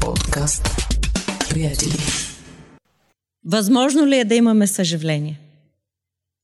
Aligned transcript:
Подкаст. 0.00 0.68
Приятели. 1.50 1.92
Възможно 3.44 4.06
ли 4.06 4.18
е 4.18 4.24
да 4.24 4.34
имаме 4.34 4.66
съживление? 4.66 5.40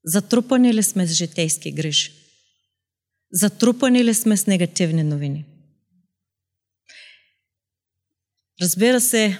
Затрупани 0.04 0.74
ли 0.74 0.82
сме 0.82 1.06
с 1.06 1.12
житейски 1.12 1.72
грижи? 1.72 2.12
Затрупани 3.32 4.04
ли 4.04 4.14
сме 4.14 4.36
с 4.36 4.46
негативни 4.46 5.02
новини? 5.02 5.44
Разбира 8.62 9.00
се, 9.00 9.38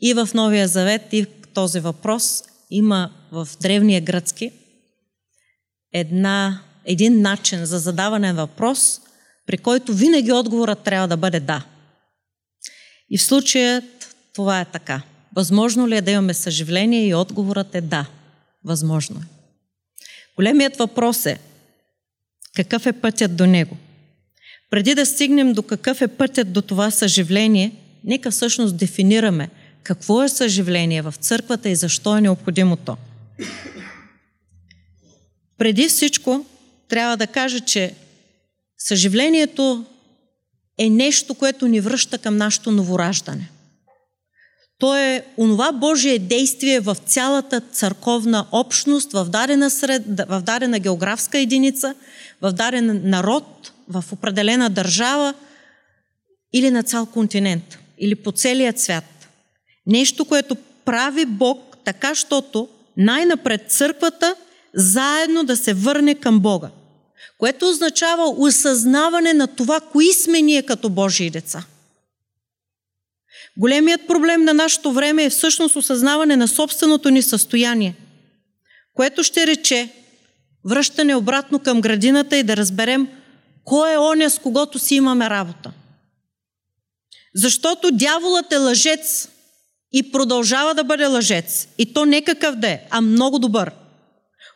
и 0.00 0.14
в 0.14 0.28
Новия 0.34 0.68
Завет, 0.68 1.12
и 1.12 1.26
този 1.54 1.80
въпрос 1.80 2.42
има 2.70 3.12
в 3.32 3.48
древния 3.60 4.00
гръцки 4.00 4.52
една, 5.92 6.62
един 6.84 7.20
начин 7.20 7.66
за 7.66 7.78
задаване 7.78 8.32
на 8.32 8.46
въпрос, 8.46 9.00
при 9.46 9.58
който 9.58 9.94
винаги 9.94 10.32
отговорът 10.32 10.82
трябва 10.82 11.08
да 11.08 11.16
бъде 11.16 11.40
да. 11.40 11.66
И 13.12 13.18
в 13.18 13.22
случая 13.22 13.82
това 14.34 14.60
е 14.60 14.64
така. 14.64 15.02
Възможно 15.36 15.88
ли 15.88 15.96
е 15.96 16.00
да 16.00 16.10
имаме 16.10 16.34
съживление 16.34 17.06
и 17.06 17.14
отговорът 17.14 17.74
е 17.74 17.80
да. 17.80 18.06
Възможно 18.64 19.16
е. 19.20 19.24
Големият 20.36 20.76
въпрос 20.76 21.26
е 21.26 21.38
какъв 22.56 22.86
е 22.86 22.92
пътят 22.92 23.36
до 23.36 23.46
него. 23.46 23.76
Преди 24.70 24.94
да 24.94 25.06
стигнем 25.06 25.52
до 25.52 25.62
какъв 25.62 26.02
е 26.02 26.08
пътят 26.08 26.52
до 26.52 26.62
това 26.62 26.90
съживление, 26.90 27.72
нека 28.04 28.30
всъщност 28.30 28.76
дефинираме 28.76 29.50
какво 29.82 30.22
е 30.22 30.28
съживление 30.28 31.02
в 31.02 31.14
църквата 31.20 31.68
и 31.68 31.76
защо 31.76 32.16
е 32.16 32.20
необходимо 32.20 32.76
то. 32.76 32.96
Преди 35.58 35.88
всичко, 35.88 36.46
трябва 36.88 37.16
да 37.16 37.26
кажа, 37.26 37.60
че 37.60 37.94
съживлението 38.78 39.84
е 40.78 40.90
нещо, 40.90 41.34
което 41.34 41.66
ни 41.66 41.80
връща 41.80 42.18
към 42.18 42.36
нашето 42.36 42.70
новораждане. 42.70 43.50
То 44.78 44.96
е 44.96 45.24
онова 45.38 45.72
Божие 45.72 46.18
действие 46.18 46.80
в 46.80 46.96
цялата 47.06 47.60
църковна 47.60 48.46
общност, 48.52 49.12
в 49.12 49.24
дадена, 49.24 49.70
сред, 49.70 50.02
в 50.28 50.42
дадена 50.46 50.78
географска 50.78 51.38
единица, 51.38 51.94
в 52.40 52.52
даден 52.52 53.00
народ, 53.04 53.72
в 53.88 54.04
определена 54.12 54.70
държава 54.70 55.34
или 56.52 56.70
на 56.70 56.82
цял 56.82 57.06
континент, 57.06 57.78
или 57.98 58.14
по 58.14 58.32
целият 58.32 58.80
свят. 58.80 59.28
Нещо, 59.86 60.24
което 60.24 60.56
прави 60.84 61.26
Бог 61.26 61.76
така, 61.84 62.14
щото 62.14 62.68
най-напред 62.96 63.64
църквата 63.68 64.34
заедно 64.74 65.44
да 65.44 65.56
се 65.56 65.74
върне 65.74 66.14
към 66.14 66.40
Бога– 66.40 66.70
което 67.42 67.68
означава 67.68 68.34
осъзнаване 68.38 69.32
на 69.34 69.46
това, 69.46 69.80
кои 69.80 70.12
сме 70.12 70.42
ние 70.42 70.62
като 70.62 70.88
Божии 70.88 71.30
деца. 71.30 71.64
Големият 73.56 74.06
проблем 74.06 74.44
на 74.44 74.54
нашето 74.54 74.92
време 74.92 75.24
е 75.24 75.30
всъщност 75.30 75.76
осъзнаване 75.76 76.36
на 76.36 76.48
собственото 76.48 77.10
ни 77.10 77.22
състояние, 77.22 77.94
което 78.94 79.24
ще 79.24 79.46
рече 79.46 79.88
връщане 80.64 81.14
обратно 81.14 81.58
към 81.58 81.80
градината 81.80 82.36
и 82.36 82.42
да 82.42 82.56
разберем 82.56 83.08
кой 83.64 83.92
е 83.92 83.98
оня, 83.98 84.30
с 84.30 84.38
когото 84.38 84.78
си 84.78 84.94
имаме 84.94 85.30
работа. 85.30 85.72
Защото 87.34 87.90
дяволът 87.90 88.52
е 88.52 88.56
лъжец 88.56 89.28
и 89.92 90.12
продължава 90.12 90.74
да 90.74 90.84
бъде 90.84 91.06
лъжец. 91.06 91.68
И 91.78 91.94
то 91.94 92.04
не 92.04 92.22
какъв 92.24 92.56
да 92.56 92.68
е, 92.68 92.80
а 92.90 93.00
много 93.00 93.38
добър– 93.38 93.72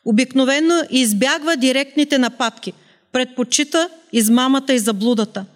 Обикновено 0.06 0.82
избягва 0.90 1.56
директните 1.56 2.18
нападки, 2.18 2.72
предпочита 3.12 3.90
измамата 4.12 4.72
и 4.72 4.78
заблудата. 4.78 5.46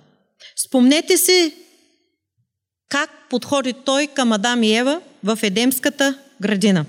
Спомнете 0.56 1.16
си 1.16 1.54
как 2.88 3.10
подходи 3.30 3.72
той 3.72 4.06
към 4.06 4.32
Адам 4.32 4.62
и 4.62 4.76
Ева 4.76 5.00
в 5.24 5.38
Едемската 5.42 6.18
градина. 6.40 6.86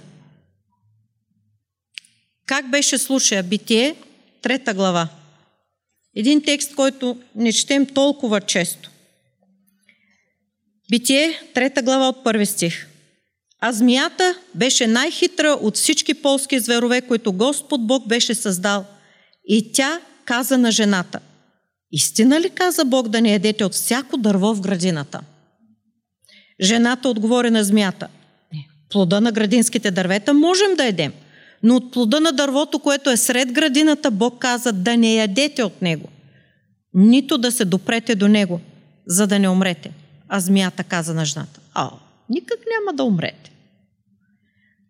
Как 2.46 2.72
беше 2.72 2.98
случая? 2.98 3.44
Битие, 3.44 3.96
трета 4.42 4.74
глава. 4.74 5.08
Един 6.16 6.42
текст, 6.42 6.76
който 6.76 7.18
не 7.36 7.54
четем 7.54 7.86
толкова 7.86 8.42
често. 8.42 8.90
Битие, 10.90 11.42
трета 11.54 11.82
глава 11.82 12.10
от 12.10 12.24
първи 12.24 12.46
стих. 12.46 12.91
А 13.62 13.72
змията 13.72 14.36
беше 14.56 14.88
най-хитра 14.88 15.58
от 15.62 15.76
всички 15.76 16.14
полски 16.14 16.60
зверове, 16.60 17.02
които 17.02 17.34
Господ 17.34 17.88
Бог 17.88 18.08
беше 18.08 18.36
създал. 18.36 18.86
И 19.46 19.72
тя 19.74 20.00
каза 20.26 20.58
на 20.58 20.72
жената, 20.72 21.20
Истина 21.92 22.42
ли 22.42 22.50
каза 22.50 22.86
Бог 22.86 23.08
да 23.08 23.22
не 23.22 23.32
ядете 23.32 23.66
от 23.66 23.74
всяко 23.74 24.18
дърво 24.18 24.54
в 24.54 24.62
градината? 24.62 25.22
Жената 26.62 27.10
отговори 27.10 27.50
на 27.50 27.64
змията, 27.64 28.08
плода 28.90 29.22
на 29.22 29.32
градинските 29.32 29.92
дървета 29.92 30.34
можем 30.34 30.76
да 30.78 30.86
едем, 30.86 31.14
но 31.64 31.76
от 31.76 31.92
плода 31.92 32.20
на 32.20 32.32
дървото, 32.32 32.80
което 32.80 33.10
е 33.10 33.18
сред 33.18 33.52
градината, 33.52 34.12
Бог 34.12 34.40
каза 34.40 34.74
да 34.74 34.98
не 34.98 35.14
ядете 35.14 35.64
от 35.64 35.82
него, 35.82 36.10
нито 36.94 37.38
да 37.38 37.52
се 37.52 37.66
допрете 37.66 38.16
до 38.16 38.28
него, 38.28 38.62
за 39.08 39.28
да 39.28 39.40
не 39.40 39.50
умрете. 39.50 39.92
А 40.28 40.40
змията 40.40 40.84
каза 40.84 41.14
на 41.14 41.26
жената, 41.26 41.60
а, 41.74 41.92
никак 42.32 42.60
няма 42.60 42.98
да 42.98 43.04
умрете. 43.04 43.52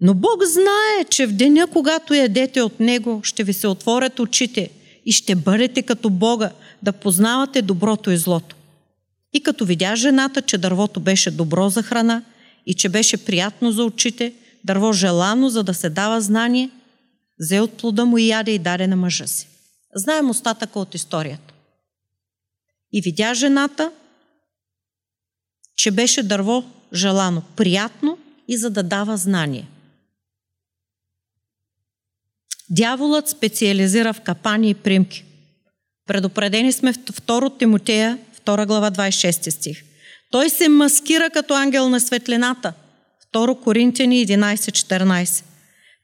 Но 0.01 0.13
Бог 0.13 0.43
знае, 0.43 1.05
че 1.09 1.27
в 1.27 1.33
деня, 1.33 1.67
когато 1.67 2.13
ядете 2.13 2.61
от 2.61 2.79
Него, 2.79 3.21
ще 3.23 3.43
ви 3.43 3.53
се 3.53 3.67
отворят 3.67 4.19
очите 4.19 4.69
и 5.05 5.11
ще 5.11 5.35
бъдете 5.35 5.81
като 5.81 6.09
Бога, 6.09 6.51
да 6.83 6.91
познавате 6.91 7.61
доброто 7.61 8.11
и 8.11 8.17
злото. 8.17 8.55
И 9.33 9.43
като 9.43 9.65
видя 9.65 9.95
жената, 9.95 10.41
че 10.41 10.57
дървото 10.57 10.99
беше 10.99 11.31
добро 11.31 11.69
за 11.69 11.83
храна 11.83 12.23
и 12.65 12.73
че 12.73 12.89
беше 12.89 13.25
приятно 13.25 13.71
за 13.71 13.83
очите, 13.83 14.33
дърво 14.63 14.93
желано, 14.93 15.49
за 15.49 15.63
да 15.63 15.73
се 15.73 15.89
дава 15.89 16.21
знание, 16.21 16.69
взе 17.39 17.59
от 17.59 17.73
плода 17.73 18.05
му 18.05 18.17
и 18.17 18.27
яде 18.27 18.51
и 18.51 18.59
даде 18.59 18.87
на 18.87 18.95
мъжа 18.95 19.27
си. 19.27 19.47
Знаем 19.95 20.29
остатъка 20.29 20.79
от 20.79 20.95
историята. 20.95 21.53
И 22.93 23.01
видя 23.01 23.33
жената, 23.33 23.91
че 25.75 25.91
беше 25.91 26.23
дърво 26.23 26.63
желано, 26.93 27.41
приятно 27.55 28.17
и 28.47 28.57
за 28.57 28.69
да 28.69 28.83
дава 28.83 29.17
знание– 29.17 29.67
Дяволът 32.73 33.29
специализира 33.29 34.13
в 34.13 34.21
капани 34.21 34.69
и 34.69 34.73
примки. 34.73 35.23
Предупредени 36.07 36.71
сме 36.71 36.93
в 36.93 36.97
2 36.97 37.59
Тимотея, 37.59 38.17
2 38.45 38.65
глава, 38.65 38.91
26 38.91 39.49
стих. 39.49 39.83
Той 40.31 40.49
се 40.49 40.69
маскира 40.69 41.29
като 41.29 41.53
ангел 41.53 41.89
на 41.89 41.99
светлината. 41.99 42.73
2 43.33 43.63
Коринтияни 43.63 44.27
11.14. 44.27 45.43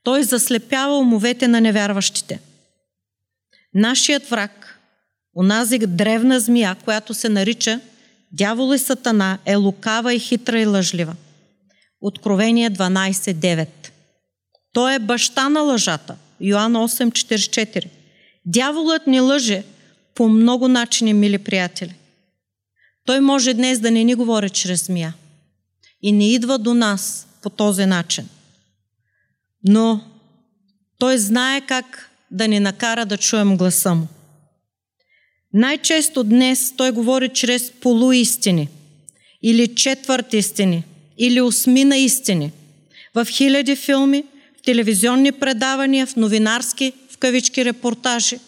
Той 0.04 0.24
заслепява 0.24 0.98
умовете 0.98 1.48
на 1.48 1.62
невярващите. 1.62 2.40
Нашият 3.74 4.30
враг, 4.30 4.80
онази 5.36 5.80
древна 5.80 6.40
змия, 6.40 6.76
която 6.84 7.14
се 7.14 7.30
нарича 7.30 7.80
Дявол 8.32 8.74
и 8.74 8.80
Сатана, 8.80 9.38
е 9.46 9.56
лукава 9.56 10.14
и 10.14 10.20
хитра 10.20 10.60
и 10.60 10.66
лъжлива. 10.66 11.16
Откровение 12.02 12.72
12.9. 12.72 13.68
Той 14.74 14.96
е 14.96 15.00
баща 15.00 15.50
на 15.50 15.62
лъжата– 15.62 16.16
Йоан 16.42 16.74
8.44. 16.74 17.86
Дяволът 18.46 19.08
ни 19.08 19.20
лъже 19.20 19.64
по 20.16 20.30
много 20.30 20.68
начини, 20.68 21.14
мили 21.14 21.38
приятели. 21.38 21.96
Той 23.06 23.20
може 23.20 23.54
днес 23.54 23.80
да 23.80 23.92
не 23.92 24.04
ни 24.04 24.16
говори 24.16 24.50
чрез 24.50 24.86
змия 24.86 25.14
и 26.02 26.12
не 26.12 26.34
идва 26.34 26.58
до 26.58 26.74
нас 26.74 27.28
по 27.42 27.50
този 27.50 27.86
начин. 27.86 28.30
Но 29.64 30.02
той 31.00 31.18
знае 31.18 31.62
как 31.62 32.12
да 32.32 32.48
ни 32.48 32.60
накара 32.60 33.06
да 33.06 33.18
чуем 33.18 33.58
гласа 33.58 33.96
му. 33.96 34.08
Най-често 35.58 36.24
днес 36.24 36.74
той 36.78 36.92
говори 36.92 37.30
чрез 37.30 37.72
полуистини 37.72 38.70
или 39.42 39.76
четвърт 39.76 40.34
истини 40.34 40.84
или 41.18 41.42
осмина 41.42 41.98
истини. 41.98 42.52
В 43.16 43.28
хиляди 43.30 43.76
филми– 43.76 44.24
телевизионни 44.66 45.32
предавания, 45.32 46.08
в 46.08 46.16
новинарски, 46.16 46.94
в 47.10 47.18
кавички 47.18 47.66
репортажи 47.66 48.40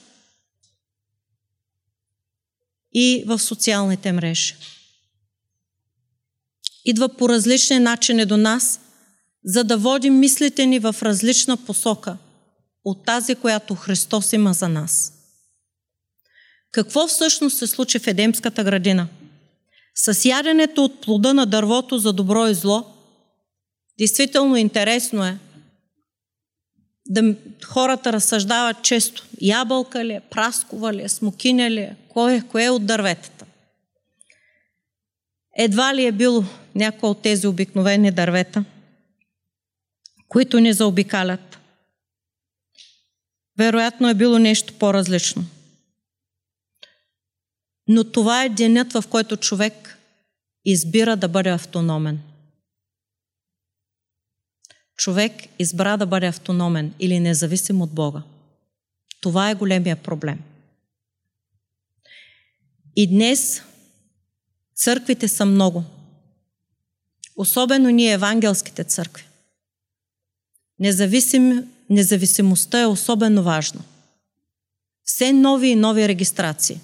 и 2.94 3.24
в 3.28 3.40
социалните 3.40 4.12
мрежи. 4.12 4.56
Идва 6.86 7.10
по 7.10 7.30
различни 7.30 7.80
начини 7.80 8.26
до 8.26 8.38
нас, 8.38 8.80
за 9.46 9.64
да 9.64 9.78
водим 9.78 10.20
мислите 10.20 10.66
ни 10.66 10.80
в 10.80 10.96
различна 11.02 11.58
посока 11.58 12.18
от 12.86 13.06
тази, 13.06 13.36
която 13.36 13.76
Христос 13.76 14.34
има 14.34 14.54
за 14.54 14.68
нас. 14.68 15.19
Какво 16.72 17.08
всъщност 17.08 17.58
се 17.58 17.68
случи 17.68 18.00
в 18.00 18.08
Едемската 18.08 18.64
градина? 18.64 19.08
С 19.96 20.26
яденето 20.26 20.84
от 20.84 21.02
плода 21.02 21.34
на 21.34 21.46
дървото 21.46 21.98
за 21.98 22.14
добро 22.14 22.48
и 22.48 22.54
зло, 22.54 22.86
действително 23.98 24.56
интересно 24.56 25.26
е, 25.26 25.38
да 27.06 27.36
хората 27.66 28.14
разсъждават 28.14 28.84
често. 28.84 29.26
Ябълка 29.42 30.06
ли 30.06 30.14
е, 30.14 30.22
праскова 30.30 30.94
ли 30.94 31.04
е, 31.04 31.10
смокиня 31.10 31.72
ли 31.72 31.80
е, 31.80 31.96
кое, 32.10 32.44
кое 32.52 32.64
е 32.64 32.70
от 32.70 32.86
дърветата. 32.86 33.46
Едва 35.58 35.96
ли 35.96 36.06
е 36.06 36.12
бил 36.12 36.46
някой 36.76 37.10
от 37.10 37.22
тези 37.22 37.48
обикновени 37.48 38.12
дървета, 38.12 38.66
които 40.28 40.60
ни 40.60 40.74
заобикалят. 40.74 41.60
Вероятно 43.58 44.10
е 44.10 44.14
било 44.14 44.40
нещо 44.40 44.74
по-различно. 44.74 45.46
Но 47.92 48.04
това 48.04 48.44
е 48.44 48.50
денят, 48.50 48.94
в 48.94 49.04
който 49.10 49.38
човек 49.38 49.98
избира 50.66 51.18
да 51.18 51.28
бъде 51.28 51.50
автономен. 51.50 52.22
Човек 54.98 55.34
избра 55.60 55.98
да 55.98 56.06
бъде 56.06 56.28
автономен 56.28 56.94
или 57.00 57.20
независим 57.20 57.82
от 57.82 57.92
Бога. 57.92 58.24
Това 59.22 59.50
е 59.50 59.56
големия 59.56 59.96
проблем. 59.96 60.40
И 62.96 63.08
днес 63.08 63.62
църквите 64.76 65.28
са 65.28 65.46
много. 65.46 65.84
Особено 67.36 67.90
ние, 67.90 68.14
евангелските 68.14 68.84
църкви. 68.84 69.24
Независим, 70.80 71.72
независимостта 71.90 72.82
е 72.82 72.86
особено 72.86 73.44
важна. 73.44 73.82
Все 75.04 75.34
нови 75.34 75.68
и 75.68 75.76
нови 75.76 76.08
регистрации. 76.08 76.80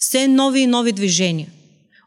Все 0.00 0.28
нови 0.28 0.60
и 0.60 0.66
нови 0.66 0.92
движения. 0.92 1.48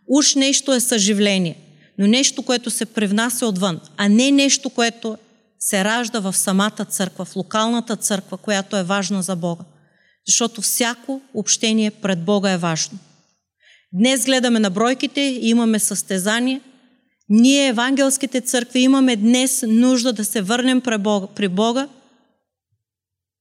Уж 0.08 0.36
нещо 0.36 0.74
е 0.74 0.80
съживление, 0.80 1.58
но 1.98 2.08
нещо, 2.08 2.44
което 2.44 2.70
се 2.72 2.86
привнася 2.86 3.48
отвън, 3.48 3.80
а 3.98 4.10
не 4.10 4.32
нещо, 4.32 4.70
което 4.70 5.18
се 5.60 5.84
ражда 5.84 6.20
в 6.20 6.38
самата 6.38 6.86
църква, 6.90 7.26
в 7.26 7.36
локалната 7.36 7.96
църква, 7.96 8.38
която 8.38 8.78
е 8.78 8.84
важна 8.84 9.24
за 9.24 9.36
Бога. 9.36 9.64
Защото 10.28 10.62
всяко 10.62 11.22
общение 11.34 11.92
пред 11.92 12.26
Бога 12.26 12.52
е 12.52 12.58
важно. 12.58 13.00
Днес 13.94 14.26
гледаме 14.26 14.60
на 14.60 14.70
бройките 14.70 15.40
имаме 15.42 15.80
състезание. 15.80 16.62
Ние, 17.30 17.68
евангелските 17.68 18.42
църкви, 18.42 18.80
имаме 18.80 19.16
днес 19.16 19.64
нужда 19.68 20.14
да 20.14 20.26
се 20.26 20.42
върнем 20.42 20.82
при 20.82 20.98
Бога, 20.98 21.28
при 21.36 21.48
Бога 21.48 21.88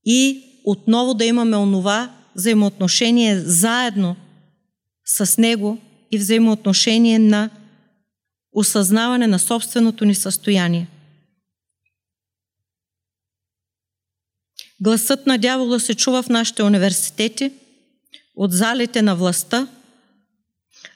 и 0.05 0.43
отново 0.65 1.15
да 1.15 1.25
имаме 1.25 1.57
онова 1.57 2.11
взаимоотношение 2.37 3.41
заедно 3.41 4.17
с 5.05 5.39
Него 5.39 5.79
и 6.11 6.19
взаимоотношение 6.19 7.19
на 7.19 7.51
осъзнаване 8.53 9.27
на 9.27 9.39
собственото 9.39 10.05
ни 10.05 10.15
състояние. 10.15 10.87
Гласът 14.81 15.27
на 15.27 15.39
дявола 15.39 15.79
се 15.79 15.95
чува 15.95 16.23
в 16.23 16.29
нашите 16.29 16.63
университети, 16.63 17.53
от 18.37 18.53
залите 18.53 19.03
на 19.03 19.17
властта. 19.17 19.69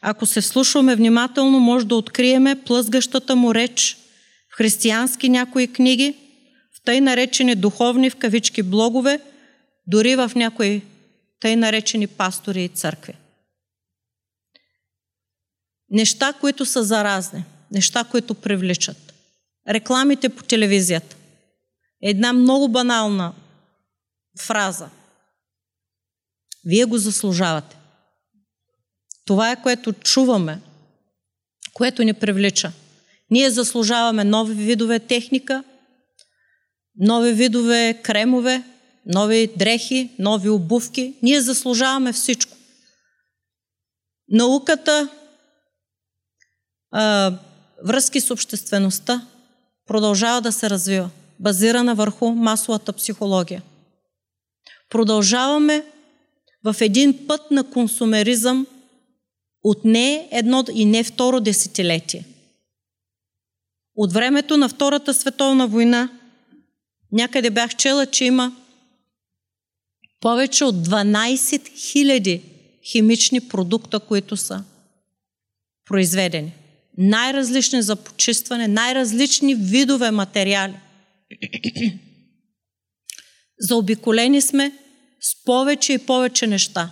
Ако 0.01 0.27
се 0.27 0.41
вслушваме 0.41 0.97
внимателно, 0.97 1.61
може 1.61 1.87
да 1.87 1.95
откриеме 1.95 2.63
плъзгащата 2.63 3.37
му 3.37 3.55
реч 3.55 3.97
в 4.53 4.57
християнски 4.57 5.29
някои 5.29 5.73
книги, 5.73 6.15
в 6.77 6.85
тъй 6.85 7.01
наречени 7.01 7.55
духовни 7.55 8.11
в 8.11 8.17
кавички 8.17 8.63
блогове, 8.63 9.21
дори 9.87 10.17
в 10.17 10.33
някои 10.37 10.83
тъй 11.41 11.57
наречени 11.57 12.07
пастори 12.07 12.65
и 12.65 12.69
църкви. 12.69 13.15
Неща, 15.91 16.33
които 16.33 16.67
са 16.67 16.85
заразни, 16.85 17.45
неща, 17.73 18.05
които 18.05 18.35
привличат. 18.35 19.15
Рекламите 19.69 20.29
по 20.29 20.43
телевизията. 20.43 21.17
Една 22.03 22.33
много 22.33 22.69
банална 22.69 23.33
фраза. 24.41 24.89
Вие 26.65 26.85
го 26.85 26.99
заслужавате. 26.99 27.77
Това 29.25 29.51
е 29.51 29.63
което 29.63 29.93
чуваме, 29.93 30.61
което 31.73 32.03
ни 32.03 32.15
привлича. 32.15 32.73
Ние 33.31 33.51
заслужаваме 33.51 34.25
нови 34.25 34.55
видове 34.55 34.99
техника, 34.99 35.65
нови 36.97 37.33
видове 37.33 38.01
кремове, 38.03 38.63
нови 39.07 39.47
дрехи, 39.57 40.11
нови 40.19 40.49
обувки. 40.49 41.15
Ние 41.23 41.41
заслужаваме 41.41 42.13
всичко. 42.13 42.57
Науката, 44.29 45.09
а, 46.99 47.39
връзки 47.85 48.21
с 48.21 48.31
обществеността 48.31 49.27
продължава 49.87 50.41
да 50.41 50.53
се 50.53 50.71
развива, 50.71 51.11
базирана 51.41 51.95
върху 51.95 52.31
масовата 52.31 52.93
психология– 52.93 53.63
продължаваме 54.91 55.85
в 56.65 56.77
един 56.81 57.27
път 57.27 57.51
на 57.51 57.71
консумеризъм 57.71 58.67
от 59.65 59.85
не 59.85 60.29
едно 60.33 60.65
и 60.75 60.85
не 60.85 61.05
второ 61.05 61.41
десетилетие. 61.41 62.25
От 63.97 64.13
времето 64.13 64.57
на 64.57 64.69
Втората 64.69 65.15
световна 65.15 65.67
война 65.67 66.11
някъде 67.13 67.51
бях 67.51 67.77
чела, 67.77 68.07
че 68.07 68.25
има 68.25 68.57
повече 70.21 70.65
от 70.65 70.75
12 70.75 71.41
000 71.71 72.43
химични 72.85 73.49
продукта, 73.49 74.01
които 74.01 74.37
са 74.37 74.65
произведени. 75.85 76.53
Най-различни 76.99 77.83
за 77.83 77.97
почистване, 77.97 78.69
най-различни 78.69 79.55
видове 79.55 80.11
материали. 80.11 80.81
Заобиколени 83.59 84.43
сме 84.43 84.73
с 85.21 85.45
повече 85.45 85.93
и 85.93 85.99
повече 85.99 86.47
неща. 86.47 86.91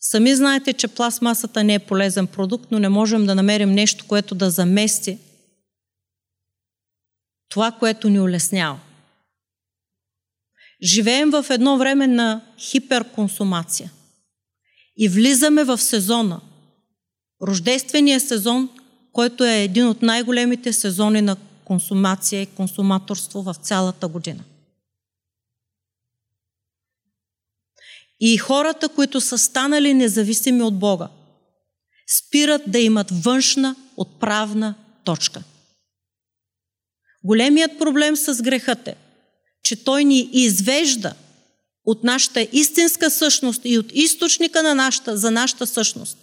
Сами 0.00 0.34
знаете, 0.34 0.72
че 0.72 0.88
пластмасата 0.88 1.64
не 1.64 1.74
е 1.74 1.78
полезен 1.78 2.26
продукт, 2.26 2.70
но 2.70 2.78
не 2.78 2.88
можем 2.88 3.26
да 3.26 3.34
намерим 3.34 3.72
нещо, 3.72 4.04
което 4.08 4.34
да 4.34 4.50
замести 4.50 5.18
това, 7.48 7.72
което 7.72 8.08
ни 8.08 8.20
улеснява. 8.20 8.80
Живеем 10.82 11.30
в 11.30 11.46
едно 11.50 11.78
време 11.78 12.06
на 12.06 12.40
хиперконсумация 12.58 13.90
и 14.96 15.08
влизаме 15.08 15.64
в 15.64 15.78
сезона. 15.78 16.40
Рождествения 17.46 18.20
сезон, 18.20 18.70
който 19.12 19.44
е 19.44 19.62
един 19.62 19.88
от 19.88 20.02
най-големите 20.02 20.72
сезони 20.72 21.20
на 21.20 21.36
консумация 21.64 22.42
и 22.42 22.46
консуматорство 22.46 23.42
в 23.42 23.54
цялата 23.62 24.08
година. 24.08 24.44
И 28.20 28.36
хората, 28.36 28.88
които 28.88 29.20
са 29.20 29.38
станали 29.38 29.94
независими 29.94 30.62
от 30.62 30.78
Бога, 30.78 31.08
спират 32.18 32.62
да 32.66 32.78
имат 32.78 33.06
външна 33.10 33.76
отправна 33.96 34.74
точка. 35.04 35.42
Големият 37.24 37.78
проблем 37.78 38.16
с 38.16 38.42
грехът 38.42 38.88
е, 38.88 38.96
че 39.62 39.84
той 39.84 40.04
ни 40.04 40.30
извежда 40.32 41.14
от 41.84 42.04
нашата 42.04 42.48
истинска 42.52 43.10
същност 43.10 43.60
и 43.64 43.78
от 43.78 43.86
източника 43.92 44.62
на 44.62 44.74
нашата, 44.74 45.16
за 45.16 45.30
нашата 45.30 45.66
същност. 45.66 46.18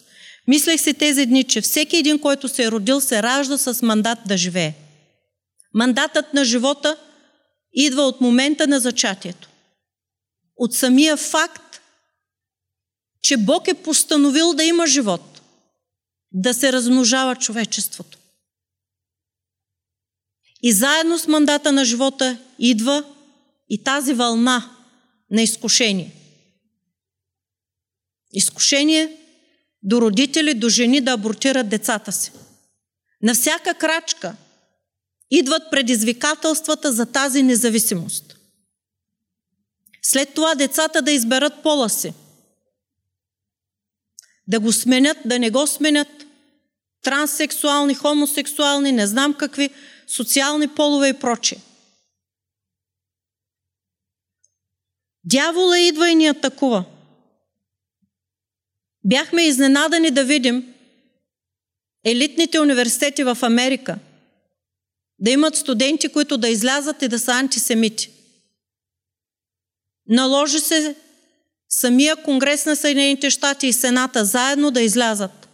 Мислех 0.47 0.81
си 0.81 0.93
тези 0.93 1.25
дни, 1.25 1.43
че 1.43 1.61
всеки 1.61 1.97
един, 1.97 2.19
който 2.19 2.49
се 2.49 2.63
е 2.63 2.71
родил, 2.71 3.01
се 3.01 3.23
ражда 3.23 3.57
с 3.57 3.81
мандат 3.81 4.19
да 4.27 4.37
живее. 4.37 4.73
Мандатът 5.73 6.33
на 6.33 6.45
живота 6.45 6.97
идва 7.73 8.01
от 8.01 8.21
момента 8.21 8.67
на 8.67 8.79
зачатието. 8.79 9.49
От 10.55 10.73
самия 10.73 11.17
факт, 11.17 11.81
че 13.21 13.37
Бог 13.37 13.67
е 13.67 13.73
постановил 13.73 14.53
да 14.53 14.63
има 14.63 14.87
живот, 14.87 15.41
да 16.31 16.53
се 16.53 16.73
размножава 16.73 17.35
човечеството. 17.35 18.17
И 20.61 20.71
заедно 20.71 21.19
с 21.19 21.27
мандата 21.27 21.71
на 21.71 21.85
живота 21.85 22.37
идва 22.59 23.03
и 23.69 23.83
тази 23.83 24.13
вълна 24.13 24.75
на 25.31 25.41
изкушение. 25.41 26.11
Изкушение 28.33 29.18
до 29.83 30.01
родители, 30.01 30.53
до 30.53 30.69
жени 30.69 31.01
да 31.01 31.11
абортират 31.11 31.69
децата 31.69 32.11
си. 32.11 32.31
На 33.21 33.33
всяка 33.33 33.73
крачка 33.73 34.35
идват 35.31 35.71
предизвикателствата 35.71 36.93
за 36.93 37.05
тази 37.05 37.43
независимост. 37.43 38.37
След 40.01 40.33
това 40.33 40.55
децата 40.55 41.01
да 41.01 41.11
изберат 41.11 41.63
пола 41.63 41.89
си– 41.89 42.13
да 44.49 44.59
го 44.59 44.71
сменят, 44.71 45.17
да 45.25 45.39
не 45.39 45.49
го 45.49 45.67
сменят. 45.67 46.07
Транссексуални, 47.01 47.95
хомосексуални, 47.95 48.91
не 48.91 49.07
знам 49.07 49.33
какви, 49.33 49.69
социални 50.07 50.67
полове 50.67 51.07
и 51.07 51.13
прочие. 51.13 51.61
Дявола 55.23 55.79
идва 55.79 56.09
и 56.09 56.15
ни 56.15 56.27
атакува. 56.27 56.85
Бяхме 59.09 59.43
изненадани 59.43 60.11
да 60.11 60.23
видим 60.23 60.73
елитните 62.05 62.59
университети 62.59 63.23
в 63.23 63.37
Америка 63.41 63.99
да 65.19 65.31
имат 65.31 65.55
студенти, 65.55 66.09
които 66.09 66.37
да 66.37 66.49
излязат 66.49 67.01
и 67.01 67.07
да 67.07 67.19
са 67.19 67.31
антисемити. 67.31 68.09
Наложи 70.07 70.59
се 70.59 70.95
самия 71.69 72.15
Конгрес 72.15 72.65
на 72.65 72.75
Съединените 72.75 73.29
щати 73.29 73.67
и 73.67 73.73
Сената 73.73 74.25
заедно 74.25 74.71
да 74.71 74.81
излязат 74.81 75.49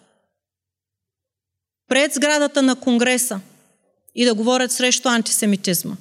пред 1.88 2.14
сградата 2.14 2.62
на 2.62 2.76
Конгреса 2.76 3.40
и 4.16 4.26
да 4.26 4.34
говорят 4.34 4.72
срещу 4.72 5.10
антисемитизма. 5.10 5.96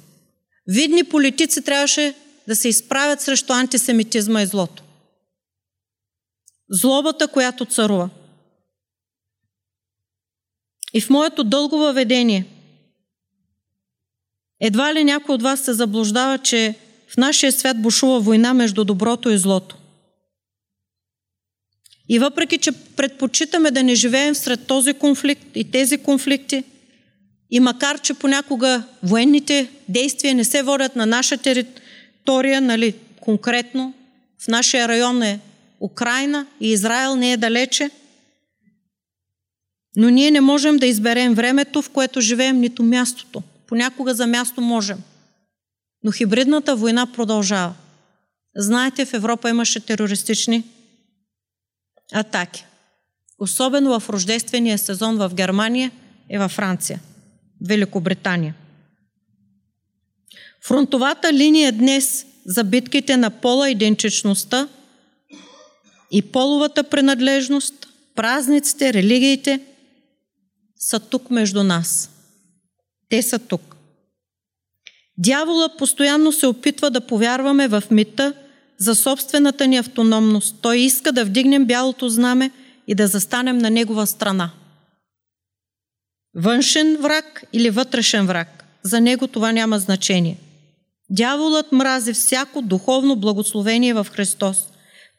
Видни 0.67 1.03
политици 1.03 1.61
трябваше 1.61 2.13
да 2.47 2.55
се 2.55 2.69
изправят 2.69 3.21
срещу 3.21 3.53
антисемитизма 3.53 4.41
и 4.41 4.45
злото. 4.45 4.84
Злобата, 6.69 7.27
която 7.27 7.65
царува. 7.65 8.09
И 10.93 11.01
в 11.01 11.09
моето 11.09 11.43
дълго 11.43 11.77
въведение, 11.77 12.45
едва 14.59 14.93
ли 14.93 15.03
някой 15.03 15.35
от 15.35 15.41
вас 15.41 15.59
се 15.59 15.73
заблуждава, 15.73 16.37
че 16.37 16.75
в 17.07 17.17
нашия 17.17 17.51
свят 17.51 17.81
бушува 17.81 18.19
война 18.19 18.53
между 18.53 18.83
доброто 18.83 19.29
и 19.29 19.37
злото. 19.37 19.77
И 22.09 22.19
въпреки, 22.19 22.57
че 22.57 22.71
предпочитаме 22.71 23.71
да 23.71 23.83
не 23.83 23.95
живеем 23.95 24.35
сред 24.35 24.67
този 24.67 24.93
конфликт 24.93 25.47
и 25.55 25.71
тези 25.71 25.97
конфликти, 25.97 26.63
и 27.51 27.59
макар, 27.59 28.01
че 28.01 28.13
понякога 28.13 28.83
военните 29.03 29.71
действия 29.89 30.35
не 30.35 30.43
се 30.43 30.63
водят 30.63 30.95
на 30.95 31.05
наша 31.05 31.37
територия, 31.37 32.61
нали, 32.61 32.95
конкретно, 33.21 33.93
в 34.39 34.47
нашия 34.47 34.87
район 34.87 35.23
е 35.23 35.39
Украина 35.79 36.47
и 36.59 36.71
Израел 36.71 37.15
не 37.15 37.33
е 37.33 37.37
далече, 37.37 37.91
но 39.95 40.09
ние 40.09 40.31
не 40.31 40.41
можем 40.41 40.77
да 40.77 40.85
изберем 40.85 41.33
времето, 41.33 41.81
в 41.81 41.89
което 41.89 42.21
живеем, 42.21 42.59
нито 42.59 42.83
мястото. 42.83 43.43
Понякога 43.67 44.13
за 44.13 44.27
място 44.27 44.61
можем. 44.61 44.97
Но 46.03 46.11
хибридната 46.11 46.75
война 46.75 47.05
продължава. 47.05 47.73
Знаете, 48.55 49.05
в 49.05 49.13
Европа 49.13 49.49
имаше 49.49 49.79
терористични 49.79 50.63
атаки. 52.13 52.65
Особено 53.39 53.99
в 53.99 54.09
рождествения 54.09 54.77
сезон 54.77 55.17
в 55.17 55.31
Германия 55.33 55.91
и 56.29 56.37
във 56.37 56.51
Франция, 56.51 56.99
Великобритания. 57.61 58.55
Фронтовата 60.61 61.33
линия 61.33 61.71
днес 61.71 62.25
за 62.45 62.63
битките 62.63 63.17
на 63.17 63.29
пола 63.29 63.69
идентичността 63.69 64.67
и 66.11 66.21
половата 66.21 66.83
принадлежност, 66.83 67.87
празниците, 68.15 68.93
религиите 68.93 69.59
са 70.79 70.99
тук 70.99 71.31
между 71.31 71.63
нас. 71.63 72.09
Те 73.09 73.23
са 73.23 73.39
тук. 73.39 73.75
Дявола 75.17 75.69
постоянно 75.77 76.31
се 76.31 76.47
опитва 76.47 76.91
да 76.91 77.01
повярваме 77.01 77.67
в 77.67 77.83
мита 77.91 78.33
за 78.77 78.95
собствената 78.95 79.67
ни 79.67 79.77
автономност. 79.77 80.55
Той 80.61 80.77
иска 80.77 81.11
да 81.11 81.25
вдигнем 81.25 81.65
бялото 81.65 82.09
знаме 82.09 82.51
и 82.87 82.95
да 82.95 83.07
застанем 83.07 83.57
на 83.57 83.69
негова 83.69 84.07
страна. 84.07 84.51
Външен 86.35 86.97
враг 86.97 87.43
или 87.53 87.69
вътрешен 87.69 88.27
враг, 88.27 88.65
за 88.83 89.01
него 89.01 89.27
това 89.27 89.51
няма 89.51 89.79
значение. 89.79 90.37
Дяволът 91.09 91.71
мрази 91.71 92.13
всяко 92.13 92.61
духовно 92.61 93.15
благословение 93.15 93.93
в 93.93 94.07
Христос. 94.11 94.67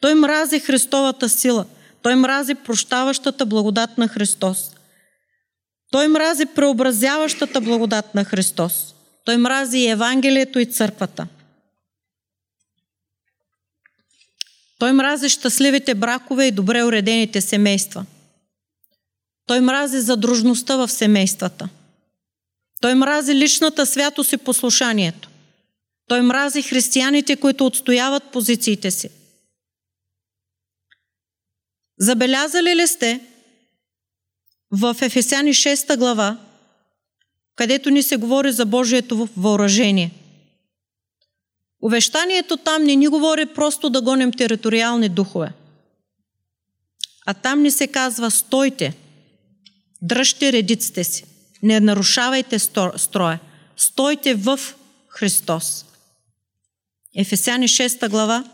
Той 0.00 0.14
мрази 0.14 0.60
Христовата 0.60 1.28
сила. 1.28 1.66
Той 2.02 2.14
мрази 2.14 2.54
прощаващата 2.54 3.46
благодат 3.46 3.98
на 3.98 4.08
Христос. 4.08 4.70
Той 5.90 6.08
мрази 6.08 6.46
преобразяващата 6.46 7.60
благодат 7.60 8.14
на 8.14 8.24
Христос. 8.24 8.94
Той 9.24 9.36
мрази 9.36 9.86
Евангелието 9.86 10.58
и 10.58 10.66
църквата. 10.66 11.26
Той 14.78 14.92
мрази 14.92 15.28
щастливите 15.28 15.94
бракове 15.94 16.46
и 16.46 16.50
добре 16.50 16.84
уредените 16.84 17.40
семейства. 17.40 18.04
Той 19.46 19.60
мрази 19.60 20.00
задружността 20.00 20.76
в 20.76 20.88
семействата. 20.88 21.68
Той 22.80 22.94
мрази 22.94 23.34
личната 23.34 23.86
святост 23.86 24.32
и 24.32 24.36
послушанието. 24.36 25.28
Той 26.08 26.22
мрази 26.22 26.62
християните, 26.62 27.36
които 27.36 27.66
отстояват 27.66 28.22
позициите 28.32 28.90
си. 28.90 29.08
Забелязали 31.98 32.76
ли 32.76 32.86
сте 32.86 33.20
в 34.70 34.96
Ефесяни 35.02 35.54
6 35.54 35.96
глава, 35.96 36.38
където 37.54 37.90
ни 37.90 38.02
се 38.02 38.16
говори 38.16 38.52
за 38.52 38.66
Божието 38.66 39.28
въоръжение– 39.36 40.10
Увещанието 41.82 42.56
там 42.56 42.84
не 42.84 42.96
ни 42.96 43.08
говори 43.08 43.46
просто 43.46 43.90
да 43.90 44.02
гоним 44.02 44.32
териториални 44.32 45.08
духове. 45.08 45.52
А 47.26 47.34
там 47.34 47.62
ни 47.62 47.70
се 47.70 47.86
казва 47.86 48.30
стойте, 48.30 48.96
дръжте 50.02 50.52
редиците 50.52 51.04
си, 51.04 51.24
не 51.62 51.80
нарушавайте 51.80 52.58
строя, 52.96 53.40
стойте 53.76 54.34
в 54.34 54.60
Христос. 55.08 55.84
Ефесяни 57.16 57.68
6 57.68 58.08
глава. 58.08 58.44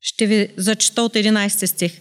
Ще 0.00 0.26
ви 0.26 0.48
зачита 0.56 1.02
от 1.02 1.14
11 1.14 1.66
стих. 1.66 2.00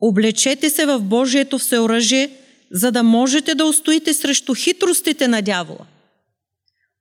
Облечете 0.00 0.70
се 0.70 0.86
в 0.86 1.00
Божието 1.00 1.58
всеоръжие, 1.58 2.30
за 2.70 2.92
да 2.92 3.02
можете 3.02 3.54
да 3.54 3.64
устоите 3.64 4.14
срещу 4.14 4.54
хитростите 4.54 5.28
на 5.28 5.42
дявола– 5.42 5.86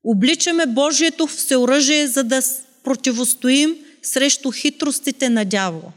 Обличаме 0.03 0.65
Божието 0.65 1.27
всеоръжие, 1.27 2.07
за 2.07 2.23
да 2.23 2.41
противостоим 2.83 3.77
срещу 4.01 4.51
хитростите 4.51 5.29
на 5.29 5.45
дявола. 5.45 5.91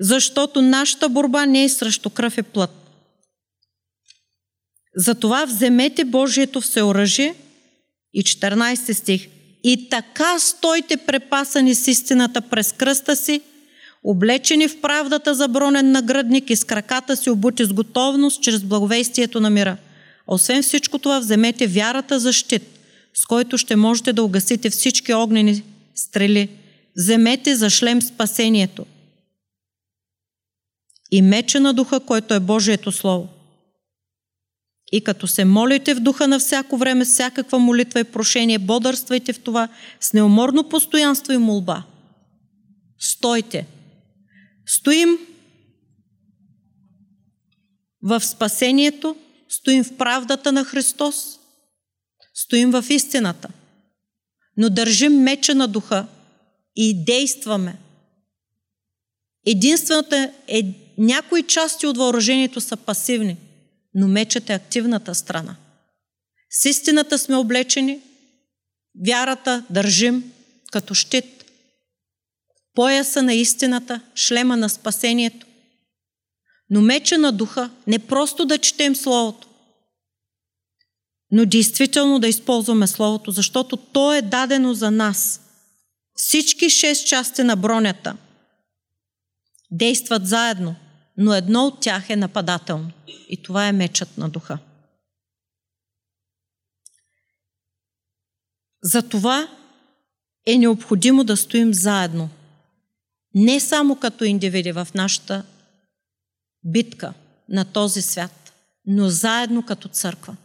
Защото 0.00 0.62
нашата 0.62 1.08
борба 1.08 1.46
не 1.46 1.64
е 1.64 1.68
срещу 1.68 2.10
кръв 2.10 2.38
и 2.38 2.42
плът. 2.42 2.70
Затова 4.96 5.44
вземете 5.44 6.04
Божието 6.04 6.60
всеоръжие 6.60 7.34
и 8.14 8.24
14 8.24 8.92
стих. 8.92 9.28
И 9.64 9.88
така 9.88 10.38
стойте 10.38 10.96
препасани 10.96 11.74
с 11.74 11.88
истината 11.88 12.40
през 12.40 12.72
кръста 12.72 13.16
си, 13.16 13.40
облечени 14.04 14.68
в 14.68 14.80
правдата 14.80 15.34
за 15.34 15.48
бронен 15.48 15.92
нагръдник 15.92 16.50
и 16.50 16.56
с 16.56 16.64
краката 16.64 17.16
си 17.16 17.30
обути 17.30 17.64
с 17.64 17.72
готовност 17.72 18.42
чрез 18.42 18.62
благовестието 18.62 19.40
на 19.40 19.50
мира– 19.50 19.76
освен 20.28 20.62
всичко 20.62 20.98
това, 20.98 21.18
вземете 21.18 21.66
вярата 21.66 22.20
за 22.20 22.32
щит, 22.32 22.62
с 23.14 23.26
който 23.26 23.58
ще 23.58 23.76
можете 23.76 24.12
да 24.12 24.22
угасите 24.22 24.70
всички 24.70 25.14
огнени 25.14 25.62
стрели. 25.94 26.48
Вземете 26.96 27.56
за 27.56 27.70
шлем 27.70 28.02
спасението 28.02 28.86
и 31.10 31.22
меча 31.22 31.60
на 31.60 31.74
духа, 31.74 32.00
който 32.00 32.34
е 32.34 32.40
Божието 32.40 32.92
Слово. 32.92 33.28
И 34.92 35.00
като 35.00 35.26
се 35.26 35.44
молите 35.44 35.94
в 35.94 36.00
духа 36.00 36.28
на 36.28 36.38
всяко 36.38 36.76
време, 36.76 37.04
всякаква 37.04 37.58
молитва 37.58 38.00
и 38.00 38.04
прошение, 38.04 38.58
бодърствайте 38.58 39.32
в 39.32 39.40
това 39.40 39.68
с 40.00 40.12
неуморно 40.12 40.68
постоянство 40.68 41.32
и 41.32 41.36
молба. 41.36 41.82
Стойте. 42.98 43.66
Стоим 44.66 45.18
в 48.02 48.20
спасението, 48.20 49.16
стоим 49.48 49.84
в 49.84 49.96
правдата 49.96 50.52
на 50.52 50.64
Христос, 50.64 51.38
стоим 52.34 52.70
в 52.70 52.84
истината, 52.90 53.48
но 54.56 54.70
държим 54.70 55.22
меча 55.22 55.54
на 55.54 55.68
духа 55.68 56.06
и 56.76 57.04
действаме. 57.04 57.78
Единствената 59.46 60.32
е, 60.48 60.62
някои 60.98 61.42
части 61.42 61.86
от 61.86 61.96
въоръжението 61.96 62.60
са 62.60 62.76
пасивни, 62.76 63.36
но 63.98 64.08
мечът 64.08 64.50
е 64.50 64.54
активната 64.54 65.14
страна. 65.14 65.56
С 66.50 66.64
истината 66.64 67.18
сме 67.18 67.36
облечени, 67.36 68.00
вярата 69.06 69.64
държим 69.70 70.32
като 70.72 70.94
щит, 70.94 71.44
пояса 72.74 73.22
на 73.22 73.34
истината, 73.34 74.00
шлема 74.14 74.56
на 74.56 74.68
спасението, 74.68 75.46
но 76.70 76.80
меча 76.80 77.18
на 77.18 77.32
духа 77.32 77.70
не 77.86 77.98
просто 77.98 78.46
да 78.46 78.58
четем 78.58 78.96
Словото, 78.96 79.48
но 81.30 81.46
действително 81.46 82.18
да 82.18 82.28
използваме 82.28 82.86
Словото, 82.86 83.30
защото 83.30 83.76
то 83.76 84.14
е 84.14 84.22
дадено 84.22 84.74
за 84.74 84.90
нас. 84.90 85.40
Всички 86.14 86.70
шест 86.70 87.06
части 87.06 87.42
на 87.42 87.56
бронята 87.56 88.16
действат 89.70 90.26
заедно, 90.26 90.74
но 91.18 91.34
едно 91.34 91.66
от 91.66 91.80
тях 91.80 92.10
е 92.10 92.16
нападателно. 92.16 92.90
И 93.28 93.42
това 93.42 93.66
е 93.66 93.72
мечът 93.72 94.18
на 94.18 94.28
духа. 94.28 94.58
Затова 98.82 99.48
е 100.46 100.58
необходимо 100.58 101.24
да 101.24 101.36
стоим 101.36 101.74
заедно. 101.74 102.30
Не 103.34 103.60
само 103.60 103.96
като 103.96 104.24
индивиди 104.24 104.72
в 104.72 104.88
нашата 104.94 105.44
битка 106.64 107.14
на 107.48 107.64
този 107.64 108.02
свят, 108.02 108.52
но 108.86 109.08
заедно 109.08 109.62
като 109.62 109.88
църква. 109.88 110.36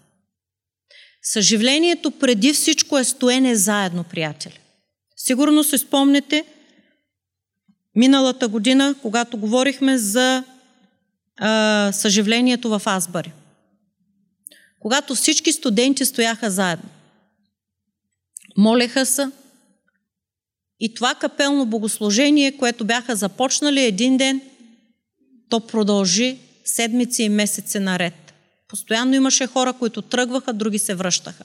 Съживлението 1.22 2.12
преди 2.12 2.54
всичко 2.54 2.98
е 2.98 3.04
стоене 3.04 3.56
заедно, 3.56 4.04
приятели. 4.04 4.60
Сигурно 5.16 5.64
се 5.64 5.78
спомнете 5.78 6.46
миналата 7.96 8.48
година, 8.48 8.96
когато 9.02 9.38
говорихме 9.38 9.98
за 9.98 10.44
а, 11.38 11.92
съживлението 11.94 12.70
в 12.70 12.82
Азбари. 12.86 13.34
Когато 14.80 15.16
всички 15.16 15.54
студенти 15.54 16.06
стояха 16.06 16.52
заедно. 16.52 16.90
Молеха 18.58 19.06
се 19.06 19.28
и 20.80 20.94
това 20.94 21.16
капелно 21.16 21.66
богослужение, 21.66 22.58
което 22.58 22.86
бяха 22.86 23.16
започнали 23.16 23.86
един 23.86 24.18
ден, 24.18 24.42
то 25.50 25.60
продължи 25.60 26.38
седмици 26.66 27.24
и 27.24 27.30
месеци 27.30 27.80
наред. 27.80 28.34
Постоянно 28.68 29.16
имаше 29.16 29.48
хора, 29.48 29.74
които 29.74 30.02
тръгваха, 30.02 30.54
други 30.54 30.80
се 30.80 30.96
връщаха. 30.96 31.44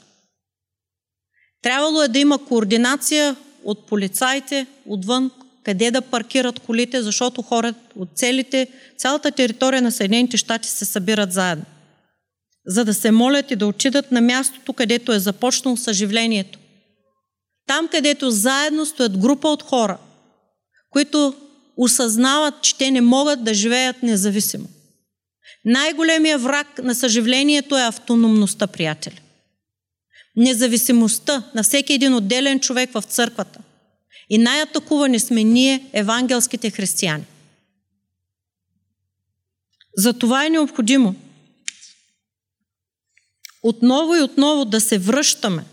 Трябвало 1.63 2.03
е 2.03 2.09
да 2.09 2.19
има 2.19 2.45
координация 2.45 3.37
от 3.65 3.87
полицайите 3.87 4.67
отвън, 4.87 5.31
къде 5.65 5.91
да 5.91 6.03
паркират 6.03 6.59
колите, 6.59 7.03
защото 7.03 7.43
хора 7.43 7.75
от 7.97 8.09
целите, 8.15 8.69
цялата 8.97 9.31
територия 9.31 9.83
на 9.83 9.93
Съединените 9.93 10.37
щати 10.37 10.69
се 10.69 10.85
събират 10.85 11.33
заедно, 11.33 11.65
за 12.67 12.85
да 12.85 12.95
се 12.95 13.11
молят 13.11 13.51
и 13.51 13.57
да 13.57 13.67
отидат 13.67 14.13
на 14.13 14.21
мястото, 14.21 14.73
където 14.73 15.13
е 15.13 15.19
започнало 15.19 15.77
съживлението. 15.77 16.59
Там, 17.67 17.89
където 17.89 18.31
заедно 18.31 18.87
стоят 18.87 19.19
група 19.19 19.49
от 19.49 19.63
хора, 19.63 19.99
които 20.91 21.35
осъзнават, 21.77 22.55
че 22.63 22.79
те 22.79 22.91
не 22.91 23.01
могат 23.01 23.45
да 23.45 23.55
живеят 23.55 24.03
независимо. 24.03 24.69
Най-големия 25.65 26.39
враг 26.39 26.79
на 26.83 26.95
съживлението 26.95 27.79
е 27.79 27.83
автономността, 27.83 28.67
приятели. 28.67 29.21
Независимостта 30.37 31.43
на 31.55 31.63
всеки 31.63 31.93
един 31.93 32.15
отделен 32.15 32.61
човек 32.61 32.91
в 32.93 33.03
църквата. 33.03 33.61
И 34.31 34.39
най-атакувани 34.39 35.21
сме 35.21 35.45
ние, 35.45 35.91
евангелските 35.93 36.71
християни. 36.71 37.25
За 39.97 40.13
това 40.13 40.47
е 40.47 40.51
необходимо 40.51 41.15
отново 43.63 44.17
и 44.17 44.23
отново 44.23 44.65
да 44.65 44.81
се 44.81 44.99
връщаме 44.99 45.65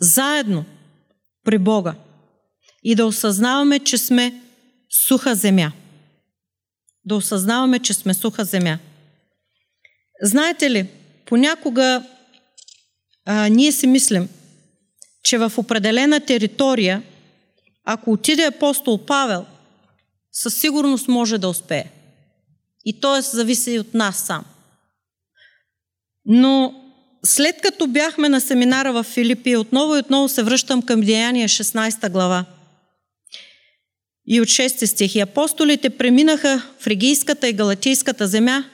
заедно 0.00 0.64
при 1.44 1.58
Бога 1.58 1.94
и 2.82 2.94
да 2.94 3.06
осъзнаваме, 3.06 3.78
че 3.78 3.98
сме 3.98 4.42
суха 5.06 5.34
земя. 5.34 5.72
Да 7.04 7.14
осъзнаваме, 7.14 7.78
че 7.78 7.94
сме 7.94 8.14
суха 8.14 8.44
земя. 8.44 8.78
Знаете 10.22 10.70
ли, 10.70 10.88
понякога 11.26 12.06
а, 13.24 13.48
ние 13.48 13.72
си 13.72 13.86
мислим, 13.86 14.28
че 15.22 15.38
в 15.38 15.52
определена 15.56 16.20
територия, 16.20 17.02
ако 17.90 18.12
отиде 18.12 18.44
апостол 18.44 18.98
Павел, 18.98 19.46
със 20.32 20.54
сигурност 20.54 21.08
може 21.08 21.38
да 21.38 21.48
успее. 21.48 21.84
И 22.84 23.00
то 23.00 23.16
е 23.16 23.20
зависи 23.20 23.78
от 23.78 23.94
нас 23.94 24.16
сам. 24.16 24.44
Но 26.24 26.74
след 27.24 27.60
като 27.60 27.86
бяхме 27.86 28.28
на 28.28 28.40
семинара 28.40 28.92
в 28.92 29.02
Филипи, 29.02 29.56
отново 29.56 29.96
и 29.96 29.98
отново 29.98 30.28
се 30.28 30.42
връщам 30.42 30.82
към 30.82 31.00
Деяния 31.00 31.48
16 31.48 32.10
глава. 32.10 32.44
И 34.26 34.40
от 34.40 34.48
6 34.48 34.84
стих. 34.84 35.14
И 35.14 35.20
апостолите 35.20 35.90
преминаха 35.90 36.62
в 36.78 36.86
Регийската 36.86 37.48
и 37.48 37.52
Галатийската 37.52 38.26
земя, 38.26 38.64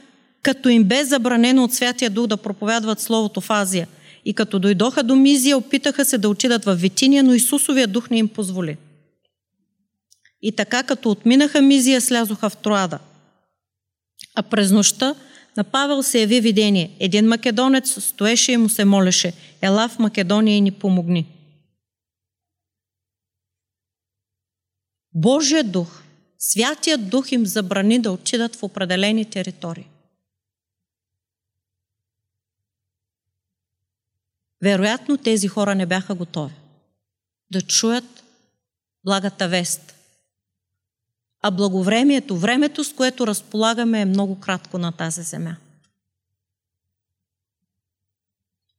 като 0.43 0.69
им 0.69 0.85
бе 0.85 1.05
забранено 1.05 1.65
от 1.65 1.75
Святия 1.75 2.11
Дух 2.11 2.27
да 2.27 2.37
проповядват 2.37 3.01
Словото 3.01 3.41
в 3.41 3.51
Азия. 3.51 3.89
И 4.25 4.35
като 4.35 4.59
дойдоха 4.59 5.03
до 5.03 5.17
Мизия, 5.17 5.59
опитаха 5.59 6.05
се 6.05 6.19
да 6.19 6.29
отидат 6.29 6.65
в 6.65 6.75
Витиния, 6.75 7.23
но 7.23 7.35
Исусовия 7.35 7.87
дух 7.87 8.11
не 8.11 8.19
им 8.19 8.29
позволи. 8.29 8.77
И 10.47 10.57
така, 10.57 10.83
като 10.83 11.11
отминаха 11.11 11.63
Мизия, 11.63 12.01
слязоха 12.01 12.51
в 12.51 12.57
Троада. 12.57 12.99
А 14.35 14.43
през 14.43 14.71
нощта 14.71 15.15
на 15.57 15.65
Павел 15.65 16.03
се 16.03 16.21
яви 16.21 16.41
видение. 16.41 16.97
Един 17.01 17.29
македонец 17.29 18.05
стоеше 18.05 18.53
и 18.53 18.57
му 18.57 18.69
се 18.69 18.85
молеше. 18.85 19.33
Ела 19.63 19.89
в 19.89 19.99
Македония 19.99 20.57
и 20.57 20.61
ни 20.61 20.71
помогни. 20.71 21.27
Божия 25.15 25.65
дух, 25.65 26.03
Святият 26.39 27.09
дух 27.09 27.33
им 27.33 27.47
забрани 27.47 27.99
да 27.99 28.13
отидат 28.13 28.57
в 28.57 28.63
определени 28.63 29.25
територии. 29.25 29.87
Вероятно 34.63 35.19
тези 35.19 35.49
хора 35.49 35.75
не 35.75 35.87
бяха 35.87 36.15
готови 36.15 36.55
да 37.51 37.63
чуят 37.63 38.25
благата 39.05 39.49
вест. 39.49 39.94
А 41.47 41.51
благовремието, 41.51 42.37
времето, 42.37 42.85
с 42.85 42.93
което 42.93 43.27
разполагаме, 43.27 44.01
е 44.01 44.05
много 44.05 44.41
кратко 44.41 44.79
на 44.79 44.93
тази 44.93 45.23
земя. 45.23 45.57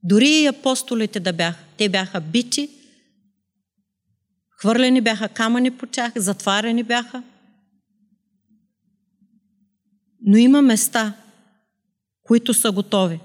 Дори 0.03 0.29
и 0.29 0.47
апостолите 0.47 1.19
да 1.19 1.33
бяха, 1.33 1.63
те 1.77 1.89
бяха 1.89 2.21
бити, 2.21 2.69
хвърлени 4.49 5.01
бяха 5.01 5.29
камъни 5.29 5.71
по 5.71 5.85
тях, 5.85 6.13
затварени 6.15 6.83
бяха. 6.83 7.23
Но 10.21 10.37
има 10.37 10.61
места, 10.61 11.13
които 12.23 12.53
са 12.53 12.71
готови. 12.71 13.19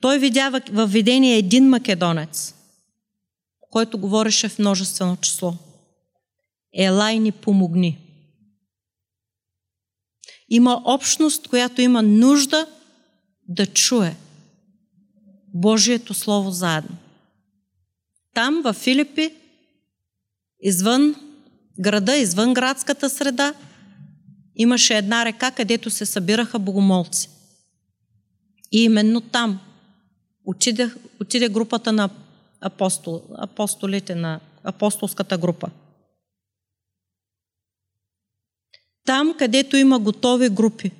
Той 0.00 0.18
видя 0.18 0.60
в 0.72 0.86
видение 0.86 1.36
един 1.36 1.68
македонец, 1.68 2.54
който 3.60 3.98
говореше 3.98 4.48
в 4.48 4.58
множествено 4.58 5.16
число. 5.16 5.69
Елай 6.72 7.18
ни 7.18 7.32
помогни. 7.32 7.98
Има 10.48 10.82
общност, 10.84 11.48
която 11.48 11.80
има 11.80 12.02
нужда 12.02 12.66
да 13.48 13.66
чуе 13.66 14.16
Божието 15.54 16.14
Слово 16.14 16.50
заедно. 16.50 16.96
Там, 18.34 18.62
в 18.64 18.72
Филипи, 18.72 19.34
извън 20.60 21.14
града, 21.80 22.16
извън 22.16 22.54
градската 22.54 23.10
среда, 23.10 23.54
имаше 24.56 24.96
една 24.96 25.24
река, 25.24 25.50
където 25.50 25.90
се 25.90 26.06
събираха 26.06 26.58
богомолци. 26.58 27.28
И 28.72 28.82
именно 28.82 29.20
там 29.20 29.60
отиде, 30.44 30.90
отиде 31.20 31.48
групата 31.48 31.92
на 31.92 32.10
апостол, 32.60 33.22
апостолите, 33.38 34.14
на 34.14 34.40
апостолската 34.64 35.38
група. 35.38 35.70
Там, 39.04 39.34
където 39.38 39.76
има 39.76 39.98
готови 39.98 40.48
групи, 40.48 40.90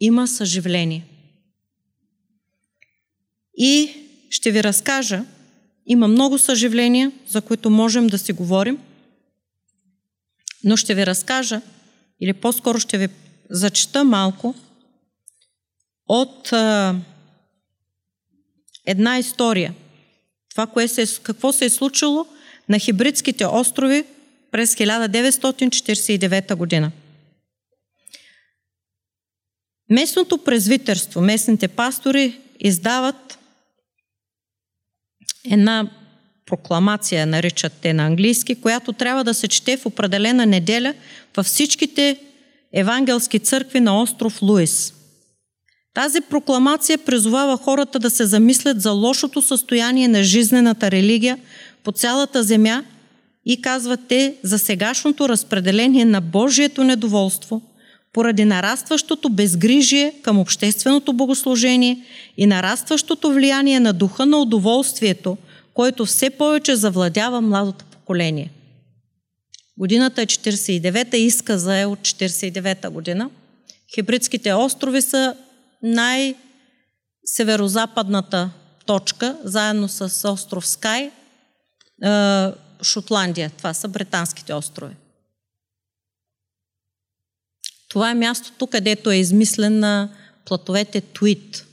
има 0.00 0.28
съживление. 0.28 1.06
И 3.56 3.92
ще 4.30 4.50
ви 4.50 4.62
разкажа, 4.62 5.24
има 5.86 6.08
много 6.08 6.38
съживления, 6.38 7.12
за 7.28 7.42
които 7.42 7.70
можем 7.70 8.06
да 8.06 8.18
си 8.18 8.32
говорим, 8.32 8.78
но 10.64 10.76
ще 10.76 10.94
ви 10.94 11.06
разкажа, 11.06 11.60
или 12.20 12.32
по-скоро 12.32 12.80
ще 12.80 12.98
ви 12.98 13.08
зачета 13.50 14.04
малко 14.04 14.54
от 16.08 16.52
а, 16.52 16.96
една 18.86 19.18
история. 19.18 19.74
Това, 20.50 20.66
кое 20.66 20.88
се, 20.88 21.06
какво 21.22 21.52
се 21.52 21.64
е 21.64 21.70
случило 21.70 22.26
на 22.68 22.78
Хибридските 22.78 23.46
острови 23.46 24.04
през 24.50 24.74
1949 24.74 26.54
година. 26.54 26.92
Местното 29.90 30.38
презвитерство, 30.38 31.20
местните 31.20 31.68
пастори 31.68 32.40
издават 32.60 33.38
една 35.50 35.90
прокламация, 36.46 37.26
наричат 37.26 37.72
те 37.82 37.92
на 37.92 38.06
английски, 38.06 38.54
която 38.54 38.92
трябва 38.92 39.24
да 39.24 39.34
се 39.34 39.48
чете 39.48 39.76
в 39.76 39.86
определена 39.86 40.46
неделя 40.46 40.94
във 41.36 41.46
всичките 41.46 42.18
евангелски 42.72 43.38
църкви 43.38 43.80
на 43.80 44.02
остров 44.02 44.42
Луис. 44.42 44.94
Тази 45.94 46.20
прокламация 46.20 46.98
призовава 46.98 47.56
хората 47.56 47.98
да 47.98 48.10
се 48.10 48.26
замислят 48.26 48.82
за 48.82 48.90
лошото 48.90 49.42
състояние 49.42 50.08
на 50.08 50.22
жизнената 50.22 50.90
религия 50.90 51.38
по 51.84 51.92
цялата 51.92 52.42
земя 52.42 52.84
и 53.48 53.62
казват 53.62 54.00
те 54.08 54.34
за 54.42 54.58
сегашното 54.58 55.28
разпределение 55.28 56.04
на 56.04 56.20
Божието 56.20 56.84
недоволство 56.84 57.62
поради 58.12 58.44
нарастващото 58.44 59.28
безгрижие 59.28 60.14
към 60.22 60.38
общественото 60.38 61.12
богослужение 61.12 62.04
и 62.36 62.46
нарастващото 62.46 63.32
влияние 63.32 63.80
на 63.80 63.92
духа 63.92 64.26
на 64.26 64.38
удоволствието, 64.38 65.36
който 65.74 66.06
все 66.06 66.30
повече 66.30 66.76
завладява 66.76 67.40
младото 67.40 67.84
поколение. 67.84 68.50
Годината 69.78 70.22
е 70.22 70.26
49-та, 70.26 71.16
изказа 71.16 71.78
е 71.78 71.86
от 71.86 71.98
49-та 71.98 72.90
година. 72.90 73.30
Хибридските 73.94 74.54
острови 74.54 75.02
са 75.02 75.34
най-северозападната 75.82 78.50
точка, 78.86 79.36
заедно 79.44 79.88
с 79.88 80.28
остров 80.28 80.66
Скай, 80.66 81.10
Шотландия. 82.82 83.50
Това 83.50 83.74
са 83.74 83.88
британските 83.88 84.54
острови. 84.54 84.94
Това 87.88 88.10
е 88.10 88.14
мястото, 88.14 88.66
където 88.66 89.10
е 89.10 89.16
измислен 89.16 90.08
платовете 90.44 91.00
Твит. 91.00 91.66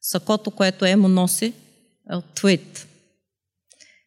Сакото, 0.00 0.50
което 0.50 0.84
Емо 0.84 1.08
носи, 1.08 1.52
е 2.10 2.16
от 2.16 2.24
Твит. 2.34 2.86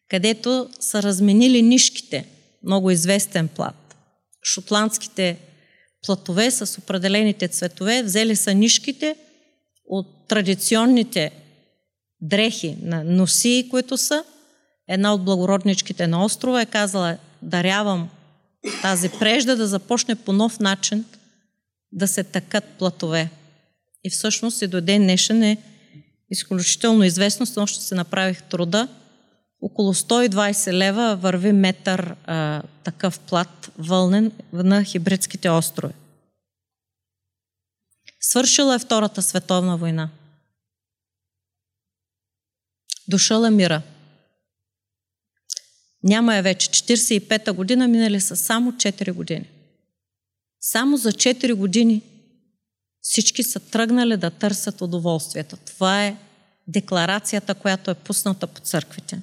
Където 0.08 0.70
са 0.80 1.02
разменили 1.02 1.62
нишките, 1.62 2.28
много 2.62 2.90
известен 2.90 3.48
плат. 3.48 3.96
Шотландските 4.42 5.38
платове 6.02 6.50
с 6.50 6.78
определените 6.78 7.48
цветове, 7.48 8.02
взели 8.02 8.36
са 8.36 8.54
нишките 8.54 9.16
от 9.86 10.28
традиционните 10.28 11.30
дрехи 12.20 12.76
на 12.82 13.04
носи, 13.04 13.68
които 13.70 13.96
са. 13.96 14.24
Една 14.88 15.14
от 15.14 15.24
благородничките 15.24 16.06
на 16.06 16.24
острова 16.24 16.60
е 16.60 16.66
казала, 16.66 17.16
дарявам 17.42 18.08
тази 18.82 19.08
прежда 19.08 19.56
да 19.56 19.66
започне 19.66 20.14
по 20.14 20.32
нов 20.32 20.60
начин 20.60 21.04
да 21.92 22.08
се 22.08 22.24
такат 22.24 22.64
платове. 22.64 23.30
И 24.04 24.10
всъщност 24.10 24.62
и 24.62 24.66
до 24.66 24.80
ден 24.80 25.02
днешен 25.02 25.42
е 25.42 25.56
изключително 26.30 27.04
известно, 27.04 27.46
но 27.56 27.66
ще 27.66 27.84
се 27.84 27.94
направих 27.94 28.42
труда. 28.42 28.88
Около 29.62 29.94
120 29.94 30.72
лева 30.72 31.16
върви 31.16 31.52
метър 31.52 32.14
а, 32.26 32.62
такъв 32.84 33.18
плат 33.18 33.70
вълнен 33.78 34.32
на 34.52 34.84
хибридските 34.84 35.50
острови. 35.50 35.94
Свършила 38.20 38.74
е 38.74 38.78
Втората 38.78 39.22
световна 39.22 39.76
война. 39.76 40.10
Дошъл 43.08 43.44
е 43.44 43.50
мира. 43.50 43.82
Няма 46.08 46.36
е 46.36 46.42
вече 46.42 46.68
45-та 46.70 47.52
година, 47.52 47.88
минали 47.88 48.20
са 48.20 48.36
само 48.36 48.72
4 48.72 49.12
години. 49.12 49.48
Само 50.60 50.96
за 50.96 51.12
4 51.12 51.54
години 51.54 52.02
всички 53.00 53.42
са 53.42 53.60
тръгнали 53.60 54.16
да 54.16 54.30
търсят 54.30 54.80
удоволствието. 54.80 55.56
Това 55.56 56.04
е 56.04 56.16
декларацията, 56.68 57.54
която 57.54 57.90
е 57.90 57.94
пусната 57.94 58.46
по 58.46 58.60
църквите. 58.60 59.20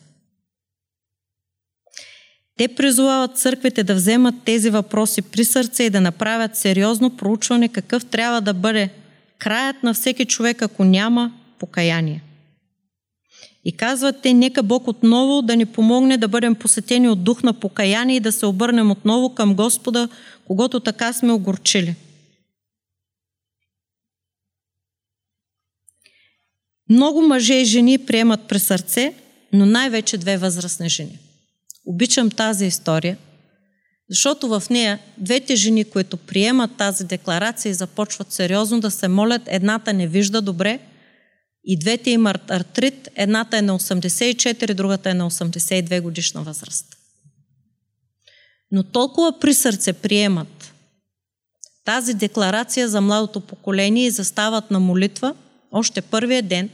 Те 2.58 2.67
призовават 2.67 3.38
църквите 3.38 3.84
да 3.84 3.95
вземат 3.95 4.36
тези 4.45 4.69
въпроси 4.69 5.21
при 5.21 5.45
сърце 5.45 5.84
и 5.84 5.89
да 5.89 6.02
направят 6.02 6.58
сериозно 6.58 7.17
проучване 7.17 7.69
какъв 7.69 8.06
трябва 8.06 8.41
да 8.41 8.54
бъде 8.54 8.89
краят 9.38 9.84
на 9.84 9.93
всеки 9.93 10.26
човек, 10.26 10.62
ако 10.62 10.84
няма 10.84 11.34
покаяние. 11.60 12.24
И 13.65 13.71
казват 13.71 14.21
те, 14.21 14.34
нека 14.34 14.63
Бог 14.63 14.88
отново 14.88 15.41
да 15.41 15.56
ни 15.56 15.65
помогне 15.65 16.17
да 16.17 16.28
бъдем 16.28 16.56
посетени 16.56 17.10
от 17.10 17.23
дух 17.23 17.43
на 17.43 17.54
покаяние 17.54 18.15
и 18.15 18.19
да 18.19 18.32
се 18.32 18.45
обърнем 18.45 18.91
отново 18.91 19.30
към 19.30 19.56
Господа, 19.56 20.10
когато 20.47 20.80
така 20.80 21.13
сме 21.13 21.32
огорчили. 21.32 21.95
Много 26.89 27.21
мъже 27.21 27.54
и 27.54 27.65
жени 27.65 27.97
приемат 27.97 28.47
при 28.47 28.60
сърце, 28.60 29.13
но 29.54 29.65
най-вече 29.65 30.17
две 30.17 30.38
възрастни 30.38 30.89
жени. 30.89 31.19
Обичам 31.86 32.30
тази 32.30 32.65
история, 32.65 33.17
защото 34.10 34.47
в 34.47 34.63
нея 34.69 34.99
двете 35.17 35.56
жени, 35.56 35.84
които 35.84 36.17
приемат 36.17 36.78
тази 36.78 37.04
декларация 37.04 37.69
и 37.69 37.73
започват 37.73 38.32
сериозно 38.32 38.80
да 38.80 38.91
се 38.91 39.08
молят, 39.08 39.41
едната 39.45 39.93
не 39.93 40.08
вижда 40.08 40.41
добре– 40.41 40.80
и 41.65 41.80
двете 41.80 42.10
имат 42.10 42.51
артрит. 42.51 43.10
Едната 43.15 43.58
е 43.58 43.62
на 43.62 43.80
84, 43.80 44.73
другата 44.73 45.10
е 45.10 45.13
на 45.13 45.32
82 45.32 46.01
годишна 46.01 46.43
възраст. 46.43 46.86
Но 48.71 48.84
толкова 48.84 49.39
при 49.39 49.54
сърце 49.54 49.93
приемат 49.93 50.73
тази 51.86 52.13
декларация 52.13 52.89
за 52.89 53.01
младото 53.01 53.39
поколение 53.39 54.06
и 54.06 54.12
застават 54.12 54.71
на 54.71 54.80
молитва 54.80 55.36
още 55.71 56.01
първия 56.01 56.43
ден 56.43 56.69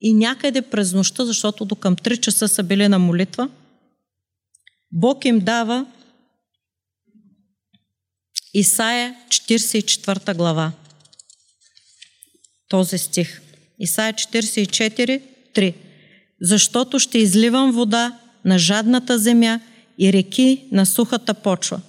и 0.00 0.14
някъде 0.14 0.62
през 0.62 0.92
нощта, 0.92 1.24
защото 1.24 1.64
до 1.64 1.74
към 1.74 1.96
3 1.96 2.20
часа 2.20 2.48
са 2.48 2.62
били 2.62 2.88
на 2.88 2.98
молитва, 2.98 3.48
Бог 4.92 5.24
им 5.24 5.40
дава 5.40 5.86
Исаия 8.54 9.16
44 9.28 10.36
глава. 10.36 10.72
Този 12.68 12.98
стих. 12.98 13.45
Исаия 13.78 14.14
44, 14.14 15.22
3. 15.54 15.74
Защото 16.40 16.98
ще 16.98 17.18
изливам 17.18 17.72
вода 17.72 18.18
на 18.44 18.58
жадната 18.58 19.18
земя 19.18 19.60
и 19.98 20.12
реки 20.12 20.64
на 20.72 20.86
сухата 20.86 21.34
почва. 21.34 21.80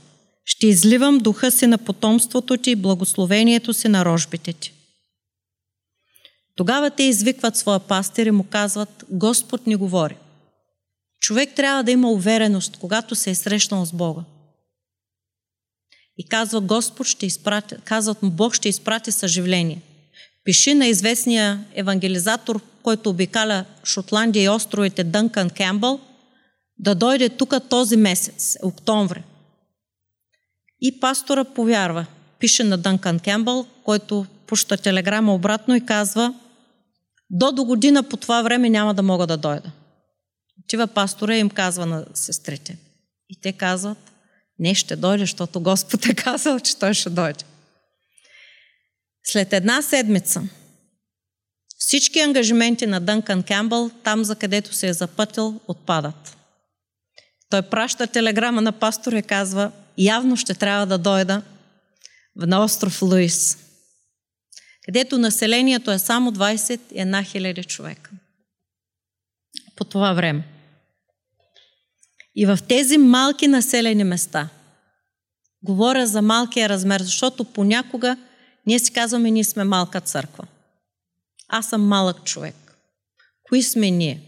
Ще 0.45 0.67
изливам 0.67 1.17
духа 1.17 1.52
си 1.52 1.67
на 1.67 1.78
потомството 1.78 2.58
ти 2.58 2.71
и 2.71 2.76
благословението 2.76 3.73
си 3.73 3.88
на 3.88 4.06
рожбите 4.06 4.54
ти. 4.54 4.73
Тогава 6.56 6.89
те 6.89 7.04
извикват 7.04 7.58
своя 7.58 7.80
пастир 7.80 8.26
и 8.26 8.32
му 8.32 8.43
казват, 8.43 9.06
Господ 9.10 9.67
ни 9.67 9.76
говори. 9.76 10.15
Човек 11.19 11.54
трябва 11.56 11.84
да 11.84 11.91
има 11.91 12.12
увереност, 12.12 12.78
когато 12.78 13.15
се 13.15 13.30
е 13.30 13.36
срещнал 13.36 13.86
с 13.86 13.91
Бога. 13.91 14.21
И 16.17 16.28
казва 16.28 16.62
Господ 16.62 17.08
ще 17.08 17.26
изпрати, 17.26 17.76
казват 17.84 18.23
му 18.23 18.32
Бог 18.32 18.54
ще 18.56 18.69
изпрати 18.69 19.12
съживление– 19.12 19.82
Пиши 20.48 20.74
на 20.74 20.88
известния 20.88 21.66
евангелизатор, 21.74 22.62
който 22.84 23.10
обикаля 23.10 23.66
Шотландия 23.86 24.44
и 24.44 24.50
островите 24.50 25.04
Дънкан 25.04 25.50
Кембъл, 25.50 26.00
да 26.80 26.96
дойде 26.96 27.30
тук 27.30 27.54
този 27.70 27.98
месец, 27.98 28.58
октомври. 28.64 29.24
И 30.82 31.00
пастора 31.00 31.44
повярва. 31.44 32.06
Пише 32.40 32.64
на 32.64 32.78
Дънкан 32.78 33.20
Кембъл, 33.20 33.66
който 33.84 34.26
пуща 34.46 34.78
телеграма 34.78 35.34
обратно 35.34 35.76
и 35.76 35.86
казва 35.86 36.34
до 37.30 37.52
до 37.52 37.66
година 37.66 38.04
по 38.04 38.18
това 38.18 38.42
време 38.42 38.70
няма 38.70 38.94
да 38.94 39.04
мога 39.04 39.28
да 39.28 39.38
дойда. 39.38 39.72
Отива 40.64 40.88
пастора 40.88 41.36
и 41.36 41.40
им 41.40 41.50
казва 41.50 41.86
на 41.86 42.06
сестрите. 42.14 42.78
И 43.30 43.42
те 43.42 43.52
казват, 43.52 44.12
не 44.60 44.76
ще 44.76 44.96
дойде, 44.96 45.24
защото 45.24 45.60
Господ 45.60 46.06
е 46.06 46.14
казал, 46.16 46.60
че 46.60 46.78
той 46.78 46.94
ще 46.94 47.10
дойде. 47.10 47.44
След 49.30 49.54
една 49.54 49.82
седмица 49.82 50.44
всички 51.78 52.20
ангажименти 52.20 52.86
на 52.88 53.00
Дънкан 53.00 53.44
Кембъл, 53.44 53.90
там 54.04 54.24
за 54.24 54.36
където 54.36 54.74
се 54.74 54.88
е 54.88 54.94
запътил, 54.94 55.60
отпадат. 55.68 56.38
Той 57.50 57.62
праща 57.62 58.08
телеграма 58.08 58.62
на 58.62 58.72
пастора 58.72 59.18
и 59.18 59.24
казва, 59.24 59.72
явно 59.98 60.38
ще 60.38 60.54
трябва 60.54 60.86
да 60.86 60.98
дойда 60.98 61.42
на 62.36 62.63
остров 62.63 63.02
Луис, 63.02 63.58
където 64.86 65.18
населението 65.18 65.92
е 65.92 66.00
само 66.00 66.32
21 66.32 66.80
000 66.90 67.68
човека. 67.68 68.12
По 69.76 69.84
това 69.84 70.13
време. 70.13 70.48
И 72.36 72.46
в 72.46 72.60
тези 72.68 72.98
малки 72.98 73.48
населени 73.48 74.04
места, 74.04 74.50
говоря 75.63 76.08
за 76.08 76.22
малкия 76.22 76.70
размер, 76.70 77.02
защото 77.02 77.44
понякога 77.44 78.18
ние 78.68 78.80
си 78.80 78.94
казваме, 78.94 79.32
ние 79.32 79.44
сме 79.44 79.64
малка 79.64 80.02
църква. 80.02 80.48
Аз 81.48 81.70
съм 81.70 81.88
малък 81.88 82.24
човек. 82.24 82.56
Кои 83.44 83.64
сме 83.64 83.92
ние? 83.92 84.22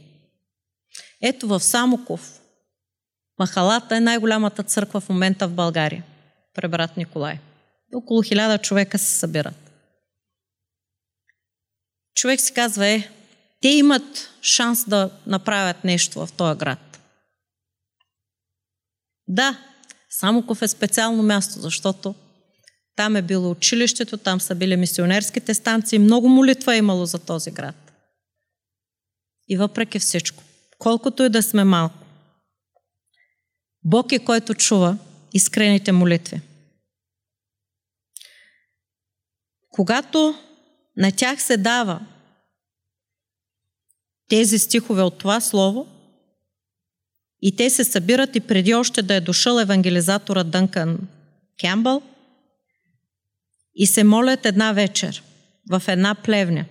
Ето 1.22 1.48
в 1.48 1.60
Самоков, 1.60 2.40
Махалата 3.40 3.96
е 3.96 4.00
най-голямата 4.00 4.64
църква 4.64 5.02
в 5.02 5.10
момента 5.10 5.48
в 5.48 5.54
България, 5.54 6.04
пребрат 6.54 6.98
Николай. 6.98 7.40
Около 7.96 8.22
хиляда 8.22 8.58
човека 8.58 9.00
се 9.00 9.20
събират. 9.20 9.72
Човек 12.16 12.42
си 12.42 12.54
казва, 12.54 12.88
е, 12.88 13.12
те 13.62 13.68
имат 13.68 14.30
шанс 14.42 14.90
да 14.90 15.12
направят 15.28 15.84
нещо 15.84 16.26
в 16.26 16.32
този 16.32 16.58
град. 16.58 17.00
Да, 19.28 19.58
Самоков 20.10 20.62
е 20.62 20.68
специално 20.68 21.24
място, 21.24 21.60
защото 21.60 22.16
там 23.00 23.16
е 23.16 23.22
било 23.22 23.52
училището, 23.52 24.18
там 24.18 24.42
са 24.42 24.56
били 24.56 24.78
мисионерските 24.78 25.54
станции. 25.54 26.00
Много 26.00 26.30
молитва 26.30 26.76
е 26.76 26.78
имало 26.78 27.06
за 27.06 27.20
този 27.20 27.52
град. 27.52 27.92
И 29.48 29.58
въпреки 29.58 30.00
всичко, 30.00 30.44
колкото 30.80 31.24
и 31.24 31.30
да 31.30 31.44
сме 31.44 31.64
малко, 31.64 31.98
Бог 33.84 34.12
е 34.12 34.20
който 34.20 34.54
чува 34.54 34.98
искрените 35.34 35.92
молитви. 35.92 36.42
Когато 39.70 40.36
на 40.98 41.12
тях 41.12 41.42
се 41.42 41.58
дава 41.58 42.06
тези 44.30 44.60
стихове 44.60 45.02
от 45.02 45.18
това 45.18 45.42
слово, 45.42 45.88
и 47.42 47.56
те 47.56 47.70
се 47.70 47.84
събират 47.84 48.36
и 48.36 48.40
преди 48.40 48.74
още 48.74 49.02
да 49.02 49.16
е 49.16 49.22
дошъл 49.22 49.60
евангелизатора 49.60 50.44
Дънкан 50.44 51.00
Кембъл– 51.60 52.02
и 53.80 53.88
се 53.88 54.04
молят 54.04 54.46
една 54.46 54.72
вечер 54.72 55.24
в 55.70 55.84
една 55.88 56.16
плевня. 56.16 56.66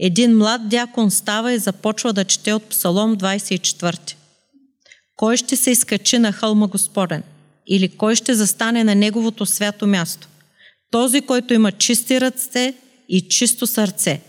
Един 0.00 0.36
млад 0.36 0.68
дякон 0.68 1.10
става 1.10 1.52
и 1.52 1.58
започва 1.58 2.12
да 2.12 2.24
чете 2.24 2.52
от 2.52 2.64
Псалом 2.68 3.16
24. 3.16 4.14
Кой 5.16 5.36
ще 5.36 5.56
се 5.56 5.70
изкачи 5.70 6.18
на 6.18 6.32
хълма 6.32 6.66
Господен? 6.66 7.22
Или 7.66 7.88
кой 7.88 8.16
ще 8.16 8.34
застане 8.34 8.84
на 8.84 8.94
Неговото 8.94 9.46
свято 9.46 9.86
място? 9.86 10.28
Този, 10.90 11.20
който 11.20 11.54
има 11.54 11.72
чисти 11.72 12.20
ръце 12.20 12.74
и 13.08 13.28
чисто 13.28 13.66
сърце, 13.66 14.20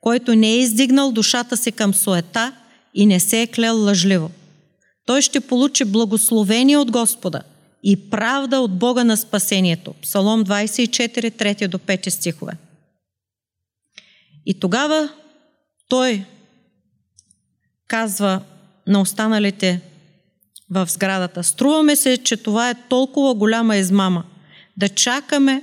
който 0.00 0.34
не 0.34 0.48
е 0.48 0.58
издигнал 0.58 1.12
душата 1.12 1.56
си 1.56 1.72
към 1.72 1.94
суета 1.94 2.52
и 2.94 3.06
не 3.06 3.20
се 3.20 3.42
е 3.42 3.46
клел 3.46 3.84
лъжливо. 3.84 4.30
Той 5.06 5.22
ще 5.22 5.40
получи 5.40 5.84
благословение 5.84 6.76
от 6.76 6.90
Господа 6.90 7.42
и 7.82 8.10
правда 8.10 8.60
от 8.60 8.78
Бога 8.78 9.04
на 9.04 9.16
спасението. 9.16 9.94
Псалом 10.02 10.44
24, 10.44 11.30
3 11.30 11.68
до 11.68 11.78
5 11.78 12.08
стихове. 12.08 12.52
И 14.46 14.60
тогава 14.60 15.08
той 15.88 16.24
казва 17.88 18.40
на 18.86 19.00
останалите 19.00 19.80
в 20.70 20.90
сградата. 20.90 21.44
Струваме 21.44 21.96
се, 21.96 22.16
че 22.16 22.36
това 22.36 22.70
е 22.70 22.88
толкова 22.88 23.34
голяма 23.34 23.76
измама. 23.76 24.24
Да 24.76 24.88
чакаме, 24.88 25.62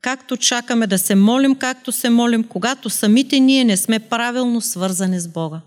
както 0.00 0.36
чакаме, 0.36 0.86
да 0.86 0.98
се 0.98 1.14
молим, 1.14 1.54
както 1.54 1.92
се 1.92 2.10
молим, 2.10 2.44
когато 2.44 2.90
самите 2.90 3.40
ние 3.40 3.64
не 3.64 3.76
сме 3.76 3.98
правилно 3.98 4.60
свързани 4.60 5.20
с 5.20 5.28
Бога. 5.28 5.60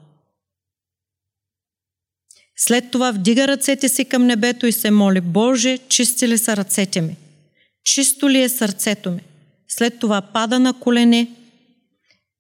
След 2.57 2.91
това 2.91 3.11
вдига 3.11 3.47
ръцете 3.47 3.89
си 3.89 4.05
към 4.05 4.25
небето 4.25 4.67
и 4.67 4.71
се 4.71 4.91
моли, 4.91 5.21
Боже, 5.21 5.77
чисти 5.89 6.27
ли 6.27 6.37
са 6.37 6.57
ръцете 6.57 7.01
ми? 7.01 7.17
Чисто 7.83 8.29
ли 8.29 8.41
е 8.41 8.49
сърцето 8.49 9.11
ми? 9.11 9.21
След 9.67 9.99
това 9.99 10.21
пада 10.21 10.59
на 10.59 10.73
колене 10.73 11.27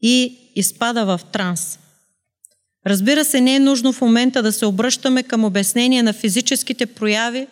и 0.01 0.37
изпада 0.55 1.05
в 1.05 1.19
транс. 1.31 1.79
Разбира 2.87 3.25
се, 3.25 3.41
не 3.41 3.55
е 3.55 3.59
нужно 3.59 3.93
в 3.93 4.01
момента 4.01 4.43
да 4.43 4.51
се 4.51 4.65
обръщаме 4.65 5.23
към 5.23 5.45
обяснение 5.45 6.03
на 6.03 6.13
физическите 6.13 6.85
прояви 6.85 7.47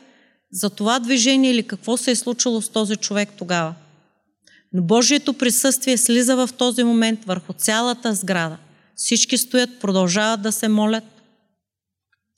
за 0.51 0.69
това 0.69 0.99
движение 0.99 1.51
или 1.51 1.63
какво 1.63 1.97
се 1.97 2.11
е 2.11 2.15
случило 2.15 2.61
с 2.61 2.69
този 2.69 2.95
човек 2.95 3.29
тогава. 3.37 3.73
Но 4.73 4.81
Божието 4.81 5.33
присъствие 5.33 5.97
слиза 5.97 6.35
в 6.35 6.49
този 6.57 6.83
момент 6.83 7.25
върху 7.25 7.53
цялата 7.53 8.13
сграда. 8.13 8.57
Всички 8.95 9.37
стоят, 9.37 9.79
продължават 9.79 10.41
да 10.41 10.51
се 10.51 10.67
молят. 10.67 11.12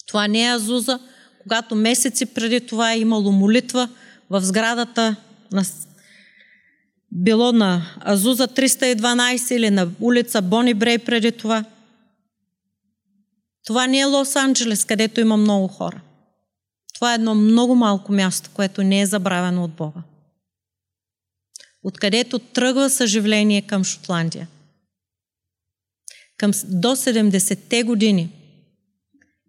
Това 0.07 0.27
не 0.27 0.45
е 0.45 0.53
Азуза, 0.53 0.99
когато 1.43 1.75
месеци 1.75 2.25
преди 2.25 2.67
това 2.67 2.93
е 2.93 2.99
имало 2.99 3.31
молитва 3.31 3.89
в 4.29 4.41
сградата 4.41 5.15
на 5.51 5.63
било 7.11 7.51
на 7.51 7.81
Азуза 7.99 8.47
312 8.47 9.55
или 9.55 9.69
на 9.69 9.89
улица 9.99 10.41
Бони 10.41 10.73
Брей 10.73 10.97
преди 10.97 11.31
това. 11.31 11.65
Това 13.65 13.87
не 13.87 13.99
е 13.99 14.05
Лос-Анджелес, 14.05 14.87
където 14.87 15.21
има 15.21 15.37
много 15.37 15.67
хора. 15.67 16.01
Това 16.93 17.11
е 17.11 17.15
едно 17.15 17.35
много 17.35 17.75
малко 17.75 18.11
място, 18.11 18.49
което 18.53 18.83
не 18.83 19.01
е 19.01 19.05
забравено 19.05 19.63
от 19.63 19.71
Бога. 19.71 19.99
Откъдето 21.83 22.39
тръгва 22.39 22.89
съживление 22.89 23.61
към 23.61 23.83
Шотландия. 23.83 24.47
Към, 26.37 26.51
до 26.65 26.87
70-те 26.95 27.83
години 27.83 28.29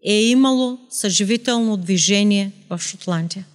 е 0.07 0.23
имало 0.23 0.79
съживително 0.91 1.77
движение 1.77 2.53
в 2.71 2.79
Шотландия. 2.79 3.47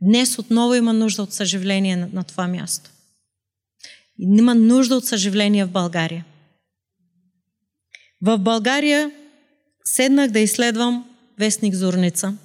Днес 0.00 0.38
отново 0.38 0.74
има 0.74 0.92
нужда 0.92 1.22
от 1.22 1.32
съживление 1.32 1.96
на, 1.96 2.08
на 2.12 2.24
това 2.24 2.48
място. 2.48 2.90
Има 4.18 4.54
нужда 4.54 4.96
от 4.96 5.04
съживление 5.04 5.64
в 5.64 5.70
България. 5.70 6.24
В 8.22 8.38
България 8.38 9.10
седнах 9.84 10.30
да 10.30 10.40
изследвам 10.40 11.10
вестник 11.38 11.74
Зорница. 11.74 12.36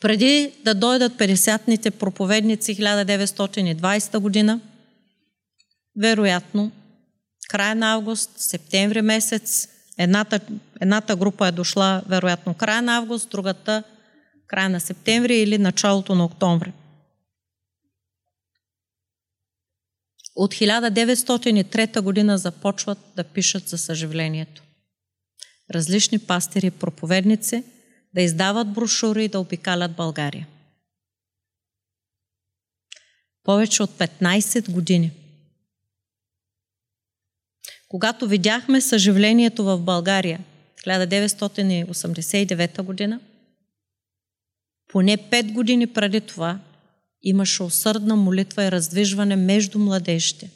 Преди 0.00 0.52
да 0.64 0.74
дойдат 0.74 1.12
50-ните 1.12 1.90
проповедници 1.90 2.76
1920 2.76 4.18
година, 4.18 4.60
вероятно, 5.96 6.72
края 7.48 7.74
на 7.74 7.92
август, 7.92 8.30
септември 8.36 9.02
месец, 9.02 9.68
едната, 9.98 10.40
едната 10.80 11.16
група 11.16 11.48
е 11.48 11.52
дошла 11.52 12.02
вероятно 12.06 12.54
края 12.54 12.82
на 12.82 12.96
август, 12.96 13.30
другата 13.30 13.82
края 14.46 14.68
на 14.68 14.80
септември 14.80 15.36
или 15.36 15.58
началото 15.58 16.14
на 16.14 16.24
октомври. 16.24 16.72
От 20.36 20.54
1903 20.54 22.00
година 22.00 22.38
започват 22.38 22.98
да 23.16 23.24
пишат 23.24 23.68
за 23.68 23.78
съживлението 23.78 24.62
различни 25.70 26.18
пастири 26.18 26.66
и 26.66 26.70
проповедници 26.70 27.64
да 28.14 28.22
издават 28.22 28.72
брошури 28.72 29.24
и 29.24 29.28
да 29.28 29.40
обикалят 29.40 29.96
България. 29.96 30.46
Повече 33.44 33.82
от 33.82 33.90
15 33.90 34.70
години. 34.70 35.10
Когато 37.96 38.28
видяхме 38.28 38.80
съживлението 38.80 39.64
в 39.64 39.78
България 39.78 40.40
1989 40.86 42.82
година, 42.82 43.20
поне 44.88 45.18
5 45.18 45.52
години 45.52 45.86
преди 45.86 46.20
това 46.20 46.58
имаше 47.22 47.62
усърдна 47.62 48.16
молитва 48.16 48.64
и 48.64 48.70
раздвижване 48.70 49.36
между 49.36 49.78
младежите 49.78 50.50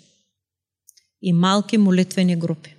и 1.22 1.32
малки 1.32 1.78
молитвени 1.78 2.36
групи. 2.36 2.76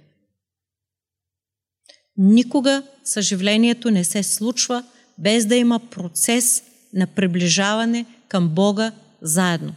Никога 2.17 2.83
съживлението 3.03 3.91
не 3.91 4.03
се 4.03 4.23
случва 4.23 4.83
без 5.17 5.45
да 5.45 5.55
има 5.55 5.79
процес 5.79 6.63
на 6.93 7.07
приближаване 7.07 8.05
към 8.27 8.49
Бога 8.49 8.91
заедно. 9.21 9.75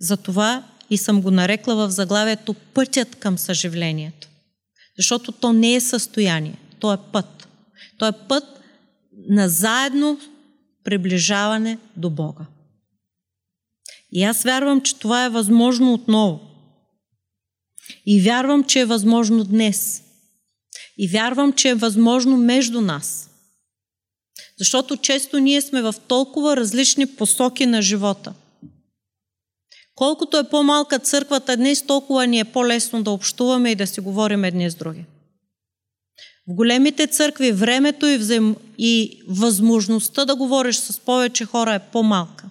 Затова 0.00 0.64
и 0.90 0.98
съм 0.98 1.22
го 1.22 1.30
нарекла 1.30 1.74
в 1.74 1.90
заглавието 1.90 2.54
пътят 2.54 3.14
към 3.14 3.38
съживлението. 3.38 4.28
Защото 4.96 5.32
то 5.32 5.52
не 5.52 5.74
е 5.74 5.80
състояние, 5.80 6.58
то 6.80 6.92
е 6.92 6.98
път. 7.12 7.48
То 7.98 8.06
е 8.06 8.12
път 8.28 8.44
на 9.28 9.48
заедно 9.48 10.20
приближаване 10.84 11.78
до 11.96 12.10
Бога. 12.10 12.46
И 14.12 14.24
аз 14.24 14.42
вярвам, 14.42 14.80
че 14.80 14.98
това 14.98 15.24
е 15.24 15.30
възможно 15.30 15.92
отново. 15.92 16.40
И 18.06 18.20
вярвам, 18.20 18.64
че 18.64 18.80
е 18.80 18.84
възможно 18.84 19.44
днес– 19.44 20.02
и 20.98 21.08
вярвам, 21.08 21.52
че 21.52 21.68
е 21.68 21.74
възможно 21.74 22.36
между 22.36 22.80
нас. 22.80 23.30
Защото 24.58 24.96
често 24.96 25.38
ние 25.38 25.60
сме 25.60 25.82
в 25.82 25.94
толкова 26.08 26.56
различни 26.56 27.06
посоки 27.06 27.66
на 27.66 27.82
живота. 27.82 28.34
Колкото 29.98 30.36
е 30.36 30.48
по-малка 30.48 30.98
църквата 30.98 31.56
днес, 31.56 31.82
толкова 31.82 32.26
ни 32.26 32.38
е 32.38 32.44
по-лесно 32.44 33.02
да 33.02 33.10
общуваме 33.10 33.70
и 33.70 33.74
да 33.74 33.86
си 33.86 34.00
говорим 34.00 34.44
едни 34.44 34.70
с 34.70 34.74
други. 34.74 35.04
В 36.48 36.54
големите 36.54 37.06
църкви 37.06 37.52
времето 37.52 38.06
и, 38.06 38.18
взаим... 38.18 38.56
и 38.78 39.22
възможността 39.28 40.24
да 40.24 40.36
говориш 40.36 40.76
с 40.76 41.00
повече 41.00 41.44
хора 41.44 41.74
е 41.74 41.90
по-малка. 41.92 42.44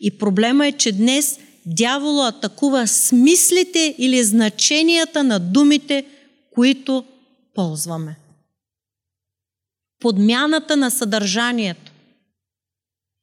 И 0.00 0.18
проблема 0.18 0.66
е, 0.66 0.72
че 0.72 0.92
днес 0.92 1.38
дявола 1.66 2.28
атакува 2.28 2.86
смислите 2.86 3.94
или 3.98 4.24
значенията 4.24 5.24
на 5.24 5.40
думите, 5.40 6.06
които 6.54 7.04
ползваме. 7.54 8.16
Подмяната 10.00 10.76
на 10.76 10.90
съдържанието. 10.90 11.91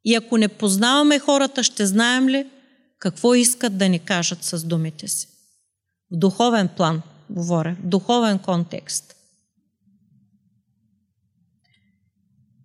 И 0.05 0.15
ако 0.15 0.37
не 0.37 0.47
познаваме 0.47 1.19
хората, 1.19 1.63
ще 1.63 1.85
знаем 1.85 2.29
ли 2.29 2.49
какво 2.99 3.35
искат 3.35 3.77
да 3.77 3.89
ни 3.89 3.99
кажат 3.99 4.43
с 4.43 4.63
думите 4.63 5.07
си. 5.07 5.27
В 6.11 6.17
духовен 6.17 6.69
план 6.77 7.01
говоря, 7.29 7.77
в 7.79 7.87
духовен 7.87 8.39
контекст. 8.39 9.15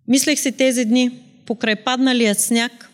Мислех 0.07 0.39
си 0.39 0.51
тези 0.51 0.85
дни, 0.85 1.23
покрай 1.45 1.83
падналият 1.83 2.39
сняг 2.39 2.89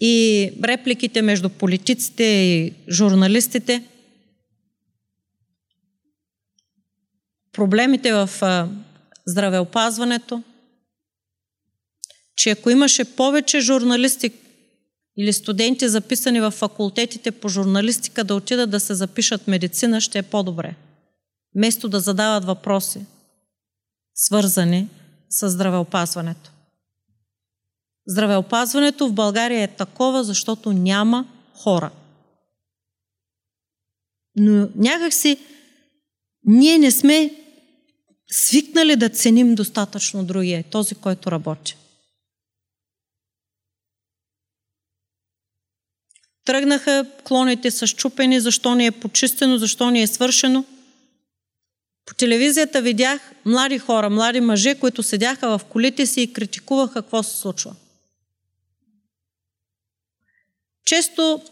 и 0.00 0.50
репликите 0.64 1.22
между 1.22 1.50
политиците 1.50 2.24
и 2.24 2.74
журналистите– 2.90 3.88
проблемите 7.54 8.12
в 8.12 8.30
здравеопазването, 9.26 10.42
че 12.36 12.50
ако 12.50 12.70
имаше 12.70 13.16
повече 13.16 13.60
журналисти 13.60 14.30
или 15.16 15.32
студенти 15.32 15.88
записани 15.88 16.40
в 16.40 16.50
факултетите 16.50 17.30
по 17.30 17.48
журналистика 17.48 18.24
да 18.24 18.34
отидат 18.34 18.70
да 18.70 18.80
се 18.80 18.94
запишат 18.94 19.48
медицина, 19.48 20.00
ще 20.00 20.18
е 20.18 20.22
по-добре. 20.22 20.74
Вместо 21.56 21.88
да 21.88 22.00
задават 22.00 22.44
въпроси, 22.44 23.06
свързани 24.14 24.88
с 25.30 25.50
здравеопазването. 25.50 26.50
Здравеопазването 28.06 29.08
в 29.08 29.12
България 29.12 29.62
е 29.62 29.76
такова, 29.76 30.24
защото 30.24 30.72
няма 30.72 31.26
хора. 31.54 31.90
Но 34.36 34.68
някакси 34.76 35.38
ние 36.44 36.78
не 36.78 36.90
сме 36.90 37.34
свикнали 38.30 38.96
да 38.96 39.08
ценим 39.08 39.54
достатъчно 39.54 40.24
другия, 40.24 40.64
този, 40.70 40.94
който 40.94 41.30
работи. 41.30 41.76
Тръгнаха 46.44 47.06
клоните 47.24 47.70
с 47.70 47.88
чупени, 47.88 48.40
защо 48.40 48.74
не 48.74 48.86
е 48.86 48.90
почистено, 48.90 49.58
защо 49.58 49.90
не 49.90 50.02
е 50.02 50.06
свършено. 50.06 50.64
По 52.06 52.14
телевизията 52.14 52.82
видях 52.82 53.20
млади 53.44 53.78
хора, 53.78 54.10
млади 54.10 54.40
мъже, 54.40 54.74
които 54.74 55.02
седяха 55.02 55.58
в 55.58 55.64
колите 55.64 56.06
си 56.06 56.20
и 56.20 56.32
критикуваха 56.32 56.94
какво 56.94 57.22
се 57.22 57.36
случва. 57.36 57.74
Често 60.84 61.42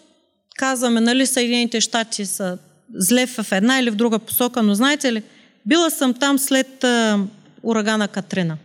казваме, 0.56 1.00
нали, 1.00 1.26
Съединените 1.26 1.80
щати 1.80 2.26
са 2.26 2.58
зле 2.94 3.26
в 3.26 3.52
една 3.52 3.78
или 3.78 3.90
в 3.90 3.94
друга 3.94 4.18
посока, 4.18 4.62
но 4.62 4.74
знаете 4.74 5.12
ли, 5.12 5.22
била 5.66 5.90
съм 5.90 6.14
там 6.14 6.38
след 6.38 6.84
а, 6.84 7.20
урагана 7.62 8.08
Катрина. 8.08 8.58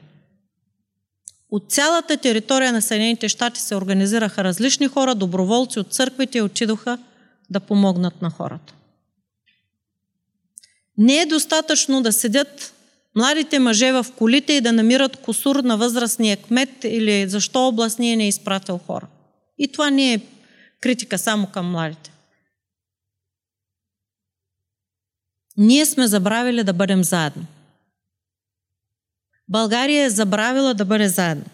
От 1.51 1.71
цялата 1.71 2.17
територия 2.17 2.73
на 2.73 2.81
Съединените 2.81 3.29
щати 3.29 3.61
се 3.61 3.75
организираха 3.75 4.43
различни 4.43 4.87
хора, 4.87 5.15
доброволци 5.15 5.79
от 5.79 5.93
църквите 5.93 6.37
и 6.37 6.41
отидоха 6.41 6.97
да 7.49 7.59
помогнат 7.59 8.21
на 8.21 8.29
хората. 8.29 8.73
Не 10.97 11.21
е 11.21 11.25
достатъчно 11.25 12.01
да 12.01 12.13
седят 12.13 12.73
младите 13.15 13.59
мъже 13.59 13.91
в 13.91 14.05
колите 14.17 14.53
и 14.53 14.61
да 14.61 14.71
намират 14.71 15.17
косур 15.17 15.55
на 15.55 15.77
възрастния 15.77 16.37
кмет 16.37 16.69
или 16.83 17.29
защо 17.29 17.67
областния 17.67 18.17
не 18.17 18.23
е 18.23 18.27
изпратил 18.27 18.77
хора. 18.77 19.07
И 19.57 19.67
това 19.67 19.89
не 19.89 20.13
е 20.13 20.21
критика 20.81 21.17
само 21.17 21.47
към 21.47 21.71
младите. 21.71 22.11
Ние 25.57 25.85
сме 25.85 26.07
забравили 26.07 26.63
да 26.63 26.73
бъдем 26.73 27.03
заедно. 27.03 27.45
България 29.49 30.05
е 30.05 30.09
забравила 30.09 30.73
да 30.73 30.85
бъде 30.85 31.09
заедно. 31.09 31.45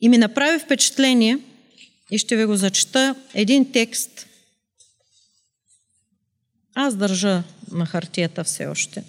И 0.00 0.08
ми 0.08 0.18
направи 0.18 0.58
впечатление, 0.58 1.38
и 2.10 2.18
ще 2.18 2.36
ви 2.36 2.44
го 2.44 2.56
зачета, 2.56 3.14
един 3.34 3.72
текст. 3.72 4.26
Аз 6.74 6.96
държа 6.96 7.42
на 7.72 7.86
хартията 7.86 8.44
все 8.44 8.66
още. 8.66 9.04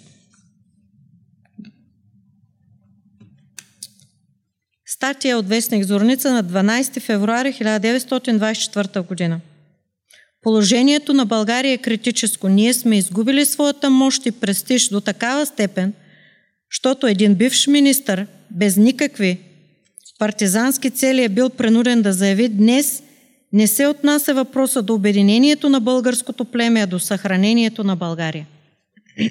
Статия 4.86 5.38
от 5.38 5.48
Вестник 5.48 5.84
Зорница 5.84 6.32
на 6.32 6.44
12 6.44 7.00
февруари 7.00 7.52
1924 7.52 9.06
година. 9.06 9.40
Положението 10.42 11.14
на 11.14 11.26
България 11.26 11.72
е 11.72 11.78
критическо. 11.78 12.48
Ние 12.48 12.74
сме 12.74 12.98
изгубили 12.98 13.46
своята 13.46 13.90
мощ 13.90 14.26
и 14.26 14.30
престиж 14.30 14.88
до 14.88 15.00
такава 15.00 15.46
степен, 15.46 15.92
защото 16.72 17.06
един 17.06 17.34
бивш 17.34 17.66
министър 17.66 18.26
без 18.50 18.76
никакви 18.76 19.38
партизански 20.18 20.90
цели 20.90 21.24
е 21.24 21.28
бил 21.28 21.50
принуден 21.50 22.02
да 22.02 22.12
заяви 22.12 22.48
днес 22.48 23.02
не 23.52 23.66
се 23.66 23.86
отнася 23.86 24.34
въпроса 24.34 24.82
до 24.82 24.94
обединението 24.94 25.68
на 25.68 25.80
българското 25.80 26.44
племе, 26.44 26.80
а 26.80 26.86
до 26.86 26.98
съхранението 26.98 27.84
на 27.84 27.96
България. 27.96 28.46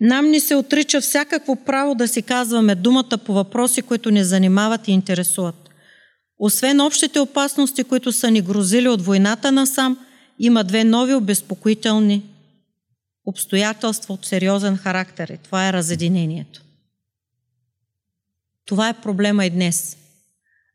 Нам 0.00 0.30
ни 0.30 0.40
се 0.40 0.54
отрича 0.54 1.00
всякакво 1.00 1.56
право 1.56 1.94
да 1.94 2.08
си 2.08 2.22
казваме 2.22 2.74
думата 2.74 3.18
по 3.26 3.32
въпроси, 3.32 3.82
които 3.82 4.10
ни 4.10 4.24
занимават 4.24 4.88
и 4.88 4.92
интересуват. 4.92 5.70
Освен 6.38 6.80
общите 6.80 7.20
опасности, 7.20 7.84
които 7.84 8.12
са 8.12 8.30
ни 8.30 8.40
грозили 8.40 8.88
от 8.88 9.02
войната 9.02 9.52
насам, 9.52 9.98
има 10.38 10.64
две 10.64 10.84
нови 10.84 11.14
обезпокоителни 11.14 12.22
обстоятелства 13.26 14.14
от 14.14 14.26
сериозен 14.26 14.76
характер 14.76 15.28
и 15.28 15.38
това 15.38 15.68
е 15.68 15.72
разединението. 15.72 16.62
Това 18.64 18.88
е 18.88 19.00
проблема 19.00 19.46
и 19.46 19.50
днес. 19.50 19.96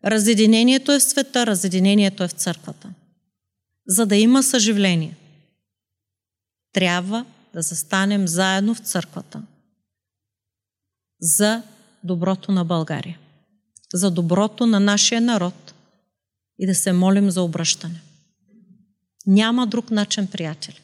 Разединението 0.05 0.91
е 0.91 0.99
в 0.99 1.03
света, 1.03 1.45
разединението 1.45 2.23
е 2.23 2.27
в 2.27 2.31
църквата. 2.31 2.93
За 3.87 4.05
да 4.05 4.15
има 4.15 4.43
съживление, 4.43 5.15
трябва 6.73 7.25
да 7.53 7.61
застанем 7.61 8.27
заедно 8.27 8.75
в 8.75 8.79
църквата 8.79 9.41
за 11.19 11.63
доброто 12.03 12.51
на 12.51 12.65
България, 12.65 13.19
за 13.93 14.11
доброто 14.11 14.65
на 14.65 14.79
нашия 14.79 15.21
народ 15.21 15.73
и 16.59 16.67
да 16.67 16.75
се 16.75 16.91
молим 16.93 17.31
за 17.31 17.41
обръщане. 17.41 18.01
Няма 19.27 19.67
друг 19.67 19.91
начин, 19.91 20.27
приятели. 20.27 20.79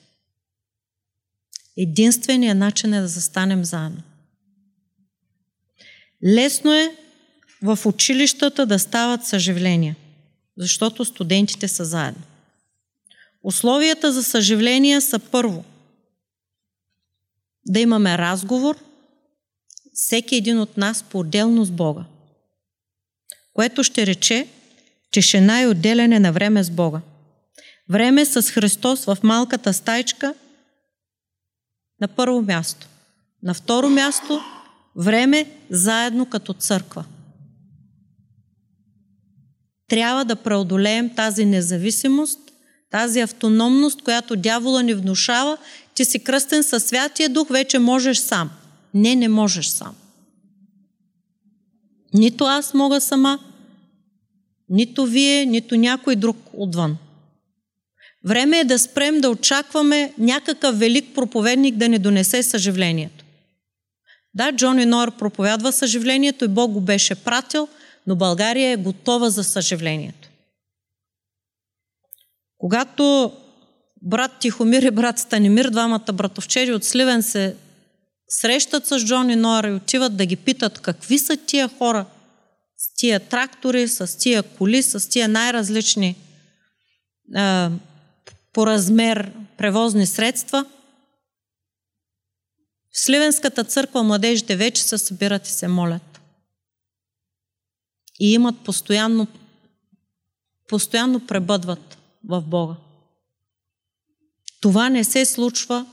Единственият 1.77 2.57
начин 2.57 2.93
е 2.93 3.01
да 3.01 3.07
застанем 3.07 3.65
заедно. 3.65 4.01
Лесно 6.25 6.73
е 6.73 6.95
в 7.61 7.79
училищата 7.85 8.65
да 8.65 8.79
стават 8.79 9.25
съживления, 9.25 9.95
защото 10.57 11.05
студентите 11.05 11.67
са 11.67 11.85
заедно. 11.85 12.23
Условията 13.43 14.11
за 14.11 14.23
съживление 14.23 15.01
са 15.01 15.19
първо 15.19 15.63
да 17.65 17.79
имаме 17.79 18.17
разговор, 18.17 18.75
всеки 19.93 20.35
един 20.35 20.59
от 20.59 20.77
нас 20.77 21.03
по-отделно 21.03 21.65
с 21.65 21.71
Бога, 21.71 22.05
което 23.53 23.83
ще 23.83 24.05
рече 24.05 24.47
тишина 25.11 25.61
и 25.61 25.67
отделяне 25.67 26.19
на 26.19 26.31
време 26.31 26.63
с 26.63 26.69
Бога. 26.69 27.01
Време 27.89 28.25
с 28.25 28.51
Христос 28.51 29.05
в 29.05 29.17
малката 29.23 29.73
стайчка 29.73 30.33
на 32.01 32.07
първо 32.07 32.41
място. 32.41 32.87
На 33.43 33.53
второ 33.53 33.89
място 33.89 34.41
време 34.95 35.51
заедно 35.69 36.25
като 36.25 36.53
църква. 36.53 37.05
Трябва 39.87 40.25
да 40.25 40.35
преодолеем 40.35 41.15
тази 41.15 41.45
независимост, 41.45 42.39
тази 42.91 43.19
автономност, 43.19 44.01
която 44.01 44.35
дявола 44.35 44.83
ни 44.83 44.93
внушава. 44.93 45.57
Ти 45.93 46.05
си 46.05 46.23
кръстен 46.23 46.63
със 46.63 46.83
Святия 46.83 47.29
Дух, 47.29 47.49
вече 47.49 47.79
можеш 47.79 48.17
сам. 48.17 48.49
Не, 48.93 49.15
не 49.15 49.27
можеш 49.27 49.67
сам. 49.67 49.95
Нито 52.13 52.45
аз 52.45 52.73
мога 52.73 53.01
сама, 53.01 53.39
нито 54.69 55.05
вие, 55.05 55.45
нито 55.45 55.75
някой 55.75 56.15
друг 56.15 56.37
отвън. 56.53 56.97
Време 58.25 58.59
е 58.59 58.63
да 58.63 58.79
спрем 58.79 59.21
да 59.21 59.29
очакваме 59.29 60.13
някакъв 60.17 60.79
велик 60.79 61.15
проповедник 61.15 61.75
да 61.75 61.89
ни 61.89 61.99
донесе 61.99 62.43
съживлението. 62.43 63.25
Да, 64.33 64.51
Джони 64.51 64.85
Нойер 64.85 65.11
проповядва 65.11 65.71
съживлението 65.71 66.45
и 66.45 66.47
Бог 66.47 66.71
го 66.71 66.81
беше 66.81 67.15
пратил, 67.15 67.67
но 68.07 68.15
България 68.15 68.71
е 68.71 68.77
готова 68.77 69.29
за 69.29 69.43
съживлението. 69.43 70.29
Когато 72.57 73.33
брат 74.01 74.31
Тихомир 74.39 74.83
и 74.83 74.91
брат 74.91 75.19
Станимир, 75.19 75.69
двамата 75.69 76.13
братовчери 76.13 76.73
от 76.73 76.83
Сливен 76.83 77.23
се 77.23 77.55
срещат 78.29 78.87
с 78.87 78.99
Джони 79.05 79.35
Нойер 79.35 79.63
и 79.63 79.73
отиват 79.73 80.17
да 80.17 80.25
ги 80.25 80.35
питат 80.35 80.79
какви 80.79 81.19
са 81.19 81.37
тия 81.37 81.67
хора 81.67 82.05
с 82.77 82.93
тия 82.95 83.19
трактори, 83.19 83.87
с 83.87 84.17
тия 84.17 84.43
коли, 84.43 84.83
с 84.83 85.09
тия 85.09 85.27
най-различни 85.27 86.15
по 88.53 88.67
размер 88.67 89.31
превозни 89.57 90.05
средства. 90.05 90.65
В 92.91 92.99
Сливенската 92.99 93.63
църква 93.63 94.03
младежите 94.03 94.55
вече 94.55 94.83
се 94.83 94.97
събират 94.97 95.47
и 95.47 95.51
се 95.51 95.67
молят. 95.67 96.21
И 98.19 98.33
имат 98.33 98.55
постоянно, 98.63 99.27
постоянно 100.67 101.27
пребъдват 101.27 101.97
в 102.29 102.41
Бога. 102.41 102.75
Това 104.61 104.89
не 104.89 105.03
се 105.03 105.25
случва 105.25 105.85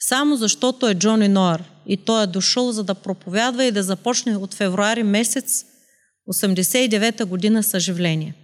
само 0.00 0.36
защото 0.36 0.88
е 0.88 0.94
Джони 0.94 1.28
Ноер 1.28 1.64
и 1.86 1.96
той 1.96 2.22
е 2.22 2.26
дошъл 2.26 2.72
за 2.72 2.84
да 2.84 2.94
проповядва 2.94 3.64
и 3.64 3.72
да 3.72 3.82
започне 3.82 4.36
от 4.36 4.54
февруари 4.54 5.02
месец 5.02 5.64
89-та 6.28 7.24
година 7.24 7.62
съживление. 7.62 8.34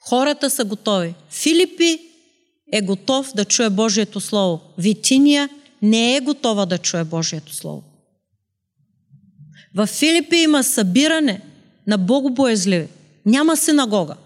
Хората 0.00 0.50
са 0.50 0.64
готови. 0.64 1.14
Филипи 1.30 2.00
е 2.72 2.82
готов 2.82 3.34
да 3.34 3.44
чуе 3.44 3.70
Божието 3.70 4.20
Слово. 4.20 4.60
Витиния 4.78 5.48
не 5.82 6.16
е 6.16 6.20
готова 6.20 6.66
да 6.66 6.78
чуе 6.78 7.04
Божието 7.04 7.54
Слово. 7.54 7.82
В 9.74 9.86
Филипи 9.86 10.36
има 10.36 10.64
събиране 10.64 11.40
на 11.86 11.98
богобоязливи. 11.98 12.88
Няма 13.26 13.56
синагога. 13.56 14.16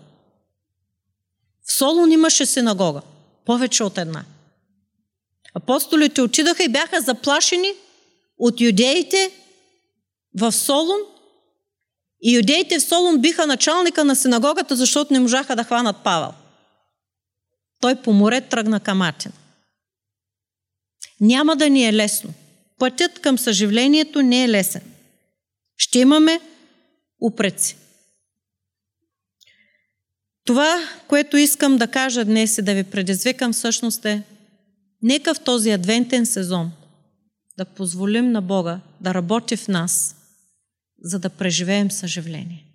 В 1.64 1.72
Солун 1.72 2.12
имаше 2.12 2.46
синагога. 2.46 3.00
Повече 3.44 3.84
от 3.84 3.98
една. 3.98 4.24
Апостолите 5.54 6.22
отидаха 6.22 6.64
и 6.64 6.68
бяха 6.68 7.00
заплашени 7.00 7.72
от 8.38 8.60
юдеите 8.60 9.30
в 10.38 10.52
Солун 10.52 11.00
и 12.22 12.36
юдеите 12.36 12.78
в 12.78 12.82
Солун 12.82 13.20
биха 13.20 13.46
началника 13.46 14.04
на 14.04 14.16
синагогата, 14.16 14.76
защото 14.76 15.12
не 15.12 15.20
можаха 15.20 15.56
да 15.56 15.64
хванат 15.64 15.96
Павел. 16.04 16.32
Той 17.80 18.02
по 18.02 18.12
море 18.12 18.40
тръгна 18.40 18.80
към 18.80 19.02
Атина. 19.02 19.34
Няма 21.20 21.56
да 21.56 21.70
ни 21.70 21.86
е 21.86 21.92
лесно. 21.92 22.34
Пътят 22.78 23.18
към 23.18 23.38
съживлението 23.38 24.22
не 24.22 24.44
е 24.44 24.48
лесен. 24.48 24.82
Ще 25.76 25.98
имаме 25.98 26.40
упреци. 27.20 27.76
Това, 30.44 30.88
което 31.08 31.36
искам 31.36 31.76
да 31.76 31.86
кажа 31.86 32.24
днес 32.24 32.58
и 32.58 32.62
да 32.62 32.74
ви 32.74 32.84
предизвикам 32.84 33.52
всъщност 33.52 34.04
е, 34.04 34.22
нека 35.02 35.34
в 35.34 35.40
този 35.40 35.70
адвентен 35.70 36.26
сезон 36.26 36.72
да 37.58 37.64
позволим 37.64 38.32
на 38.32 38.42
Бога 38.42 38.80
да 39.00 39.14
работи 39.14 39.56
в 39.56 39.68
нас, 39.68 40.16
за 40.98 41.18
да 41.18 41.30
преживеем 41.30 41.90
съживление. 41.90 42.66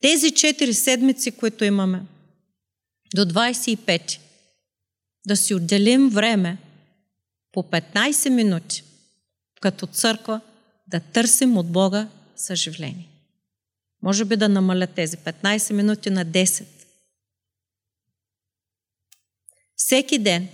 Тези 0.00 0.30
четири 0.30 0.74
седмици, 0.74 1.30
които 1.30 1.64
имаме, 1.64 2.02
до 3.14 3.24
25, 3.24 4.18
да 5.26 5.36
си 5.36 5.54
отделим 5.54 6.08
време 6.08 6.58
по 7.52 7.62
15 7.62 8.28
минути, 8.28 8.84
като 9.60 9.86
църква, 9.86 10.40
да 10.86 11.00
търсим 11.00 11.58
от 11.58 11.72
Бога 11.72 12.08
съживление. 12.36 13.08
Може 14.02 14.24
би 14.24 14.36
да 14.36 14.48
намаля 14.48 14.86
тези 14.86 15.16
15 15.16 15.72
минути 15.72 16.10
на 16.10 16.26
10. 16.26 16.64
Всеки 19.76 20.18
ден 20.18 20.48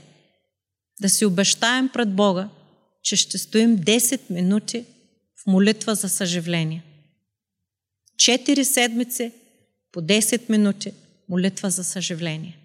да 1.01 1.11
си 1.11 1.25
обещаем 1.25 1.89
пред 1.89 2.15
Бога, 2.15 2.49
че 3.07 3.17
ще 3.17 3.39
стоим 3.39 3.79
10 3.79 4.21
минути 4.31 4.85
в 5.37 5.47
молитва 5.47 5.95
за 5.95 6.09
съживление. 6.09 6.83
Четири 8.17 8.65
седмици 8.65 9.33
по 9.93 10.01
10 10.01 10.51
минути 10.51 10.93
молитва 11.29 11.71
за 11.71 11.85
съживление. 11.85 12.59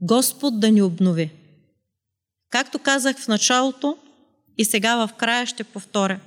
Господ 0.00 0.60
да 0.60 0.70
ни 0.70 0.82
обнови. 0.82 1.30
Както 2.50 2.78
казах 2.78 3.18
в 3.18 3.28
началото 3.28 3.98
и 4.58 4.64
сега 4.64 5.06
в 5.06 5.12
края 5.14 5.46
ще 5.46 5.64
повторя. 5.64 6.20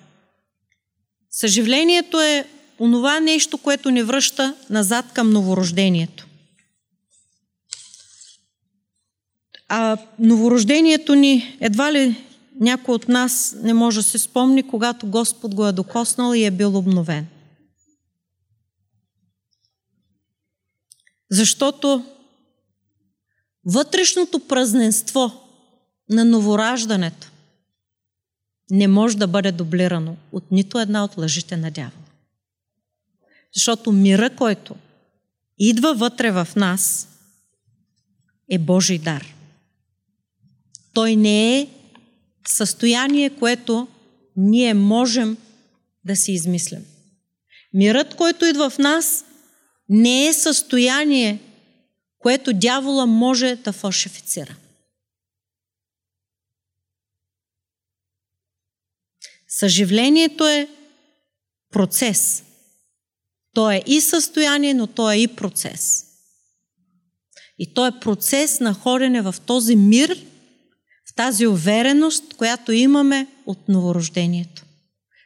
Съживлението 1.29 2.21
е 2.21 2.47
онова 2.79 3.19
нещо, 3.19 3.57
което 3.57 3.89
ни 3.89 4.03
връща 4.03 4.55
назад 4.69 5.05
към 5.13 5.29
новорождението. 5.29 6.27
А 9.67 9.97
новорождението 10.19 11.15
ни, 11.15 11.57
едва 11.61 11.93
ли 11.93 12.15
някой 12.61 12.95
от 12.95 13.07
нас 13.07 13.55
не 13.61 13.73
може 13.73 13.99
да 13.99 14.03
се 14.03 14.17
спомни, 14.17 14.67
когато 14.67 15.07
Господ 15.07 15.55
го 15.55 15.67
е 15.67 15.71
докоснал 15.71 16.33
и 16.33 16.45
е 16.45 16.51
бил 16.51 16.77
обновен. 16.77 17.27
Защото 21.31 22.05
вътрешното 23.65 24.39
празненство 24.39 25.31
на 26.09 26.25
новораждането 26.25 27.31
не 28.69 28.87
може 28.87 29.17
да 29.17 29.27
бъде 29.27 29.51
дублирано 29.51 30.15
от 30.31 30.51
нито 30.51 30.79
една 30.79 31.03
от 31.03 31.17
лъжите 31.17 31.57
на 31.57 31.71
дявола. 31.71 32.05
Защото 33.53 33.91
мира, 33.91 34.35
който 34.35 34.75
идва 35.57 35.93
вътре 35.93 36.31
в 36.31 36.47
нас, 36.55 37.07
е 38.49 38.57
Божий 38.57 38.97
дар. 38.97 39.25
Той 40.93 41.15
не 41.15 41.59
е 41.59 41.80
състояние, 42.47 43.29
което 43.29 43.87
ние 44.35 44.73
можем 44.73 45.37
да 46.05 46.15
си 46.15 46.31
измислим. 46.31 46.85
Мирът, 47.73 48.15
който 48.15 48.45
идва 48.45 48.69
в 48.69 48.77
нас, 48.77 49.25
не 49.89 50.27
е 50.27 50.33
състояние, 50.33 51.39
което 52.19 52.53
дявола 52.53 53.05
може 53.05 53.55
да 53.55 53.73
фалшифицира. 53.73 54.55
Съживлението 59.47 60.47
е 60.47 60.69
процес. 61.71 62.43
То 63.53 63.71
е 63.71 63.83
и 63.87 64.01
състояние, 64.01 64.73
но 64.73 64.87
то 64.87 65.11
е 65.11 65.17
и 65.17 65.27
процес. 65.27 66.05
И 67.57 67.73
то 67.73 67.87
е 67.87 67.99
процес 67.99 68.59
на 68.59 68.73
ходене 68.73 69.21
в 69.21 69.35
този 69.45 69.75
мир, 69.75 70.25
тази 71.15 71.47
увереност, 71.47 72.33
която 72.33 72.71
имаме 72.71 73.27
от 73.45 73.69
новорождението. 73.69 74.63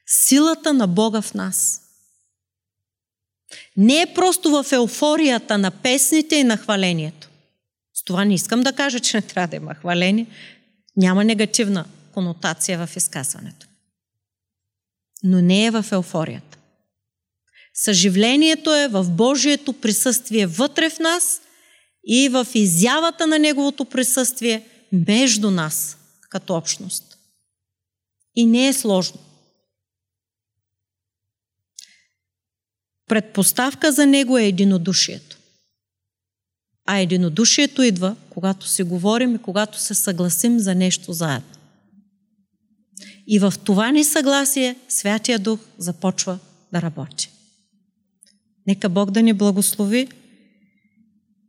Силата 0.08 0.74
на 0.74 0.88
Бога 0.88 1.22
в 1.22 1.34
нас. 1.34 1.82
Не 3.78 4.02
е 4.02 4.14
просто 4.16 4.50
в 4.50 4.72
еуфорията 4.72 5.58
на 5.58 5.72
песните 5.72 6.36
и 6.36 6.44
на 6.44 6.58
хвалението. 6.58 7.30
С 7.94 8.04
това 8.04 8.26
не 8.26 8.34
искам 8.34 8.62
да 8.62 8.74
кажа, 8.74 9.00
че 9.00 9.18
не 9.18 9.22
трябва 9.22 9.48
да 9.48 9.56
има 9.56 9.76
хваление. 9.76 10.28
Няма 10.98 11.24
негативна 11.24 11.86
конотация 12.14 12.88
в 12.88 12.96
изказването. 12.96 13.68
Но 15.24 15.42
не 15.42 15.66
е 15.66 15.72
в 15.72 15.86
еуфорията. 15.92 16.58
Съживлението 17.74 18.76
е 18.76 18.88
в 18.88 19.06
Божието 19.10 19.74
присъствие 19.74 20.48
вътре 20.48 20.90
в 20.90 21.00
нас 21.00 21.42
и 22.08 22.30
в 22.30 22.48
изявата 22.54 23.28
на 23.28 23.40
Неговото 23.40 23.86
присъствие 23.86 24.68
между 24.92 25.52
нас 25.52 25.98
като 26.30 26.56
общност. 26.56 27.18
И 28.36 28.46
не 28.46 28.68
е 28.68 28.74
сложно. 28.74 29.20
Предпоставка 33.08 33.92
за 33.92 34.06
него 34.06 34.38
е 34.38 34.46
единодушието. 34.46 35.38
А 36.86 36.98
единодушието 36.98 37.82
идва, 37.82 38.16
когато 38.30 38.68
си 38.68 38.84
говорим 38.84 39.36
и 39.36 39.42
когато 39.42 39.80
се 39.80 39.94
съгласим 39.94 40.60
за 40.60 40.76
нещо 40.76 41.14
заедно. 41.14 41.56
И 43.28 43.40
в 43.40 43.54
това 43.64 43.92
ни 43.92 44.04
съгласие 44.04 44.76
Святия 44.90 45.40
Дух 45.40 45.60
започва 45.78 46.40
да 46.74 46.82
работи. 46.82 47.30
Нека 48.68 48.90
Бог 48.90 49.12
да 49.12 49.24
ни 49.24 49.34
благослови 49.34 50.08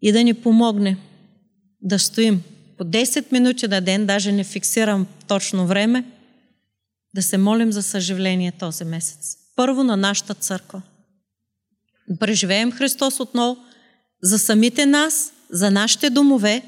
и 0.03 0.12
да 0.12 0.24
ни 0.24 0.34
помогне 0.34 0.99
да 1.82 1.99
стоим 1.99 2.43
по 2.79 2.85
10 2.85 3.33
минути 3.33 3.68
на 3.68 3.81
ден, 3.81 4.07
даже 4.07 4.33
не 4.33 4.45
фиксирам 4.45 5.07
точно 5.29 5.66
време, 5.66 6.05
да 7.14 7.22
се 7.22 7.39
молим 7.39 7.72
за 7.72 7.83
съживление 7.83 8.53
този 8.53 8.85
месец. 8.85 9.37
Първо 9.57 9.85
на 9.85 9.97
нашата 9.97 10.35
църква. 10.35 10.83
Да 12.09 12.18
преживеем 12.18 12.72
Христос 12.72 13.20
отново 13.20 13.57
за 14.22 14.39
самите 14.39 14.87
нас, 14.87 15.33
за 15.51 15.70
нашите 15.70 16.11
домове, 16.11 16.62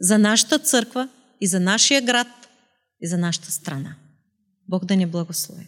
за 0.00 0.18
нашата 0.18 0.58
църква 0.58 1.08
и 1.40 1.46
за 1.46 1.60
нашия 1.60 2.02
град 2.02 2.28
и 3.00 3.06
за 3.06 3.18
нашата 3.18 3.52
страна. 3.52 3.94
Бог 4.68 4.84
да 4.84 4.96
ни 4.96 5.06
благослови. 5.06 5.66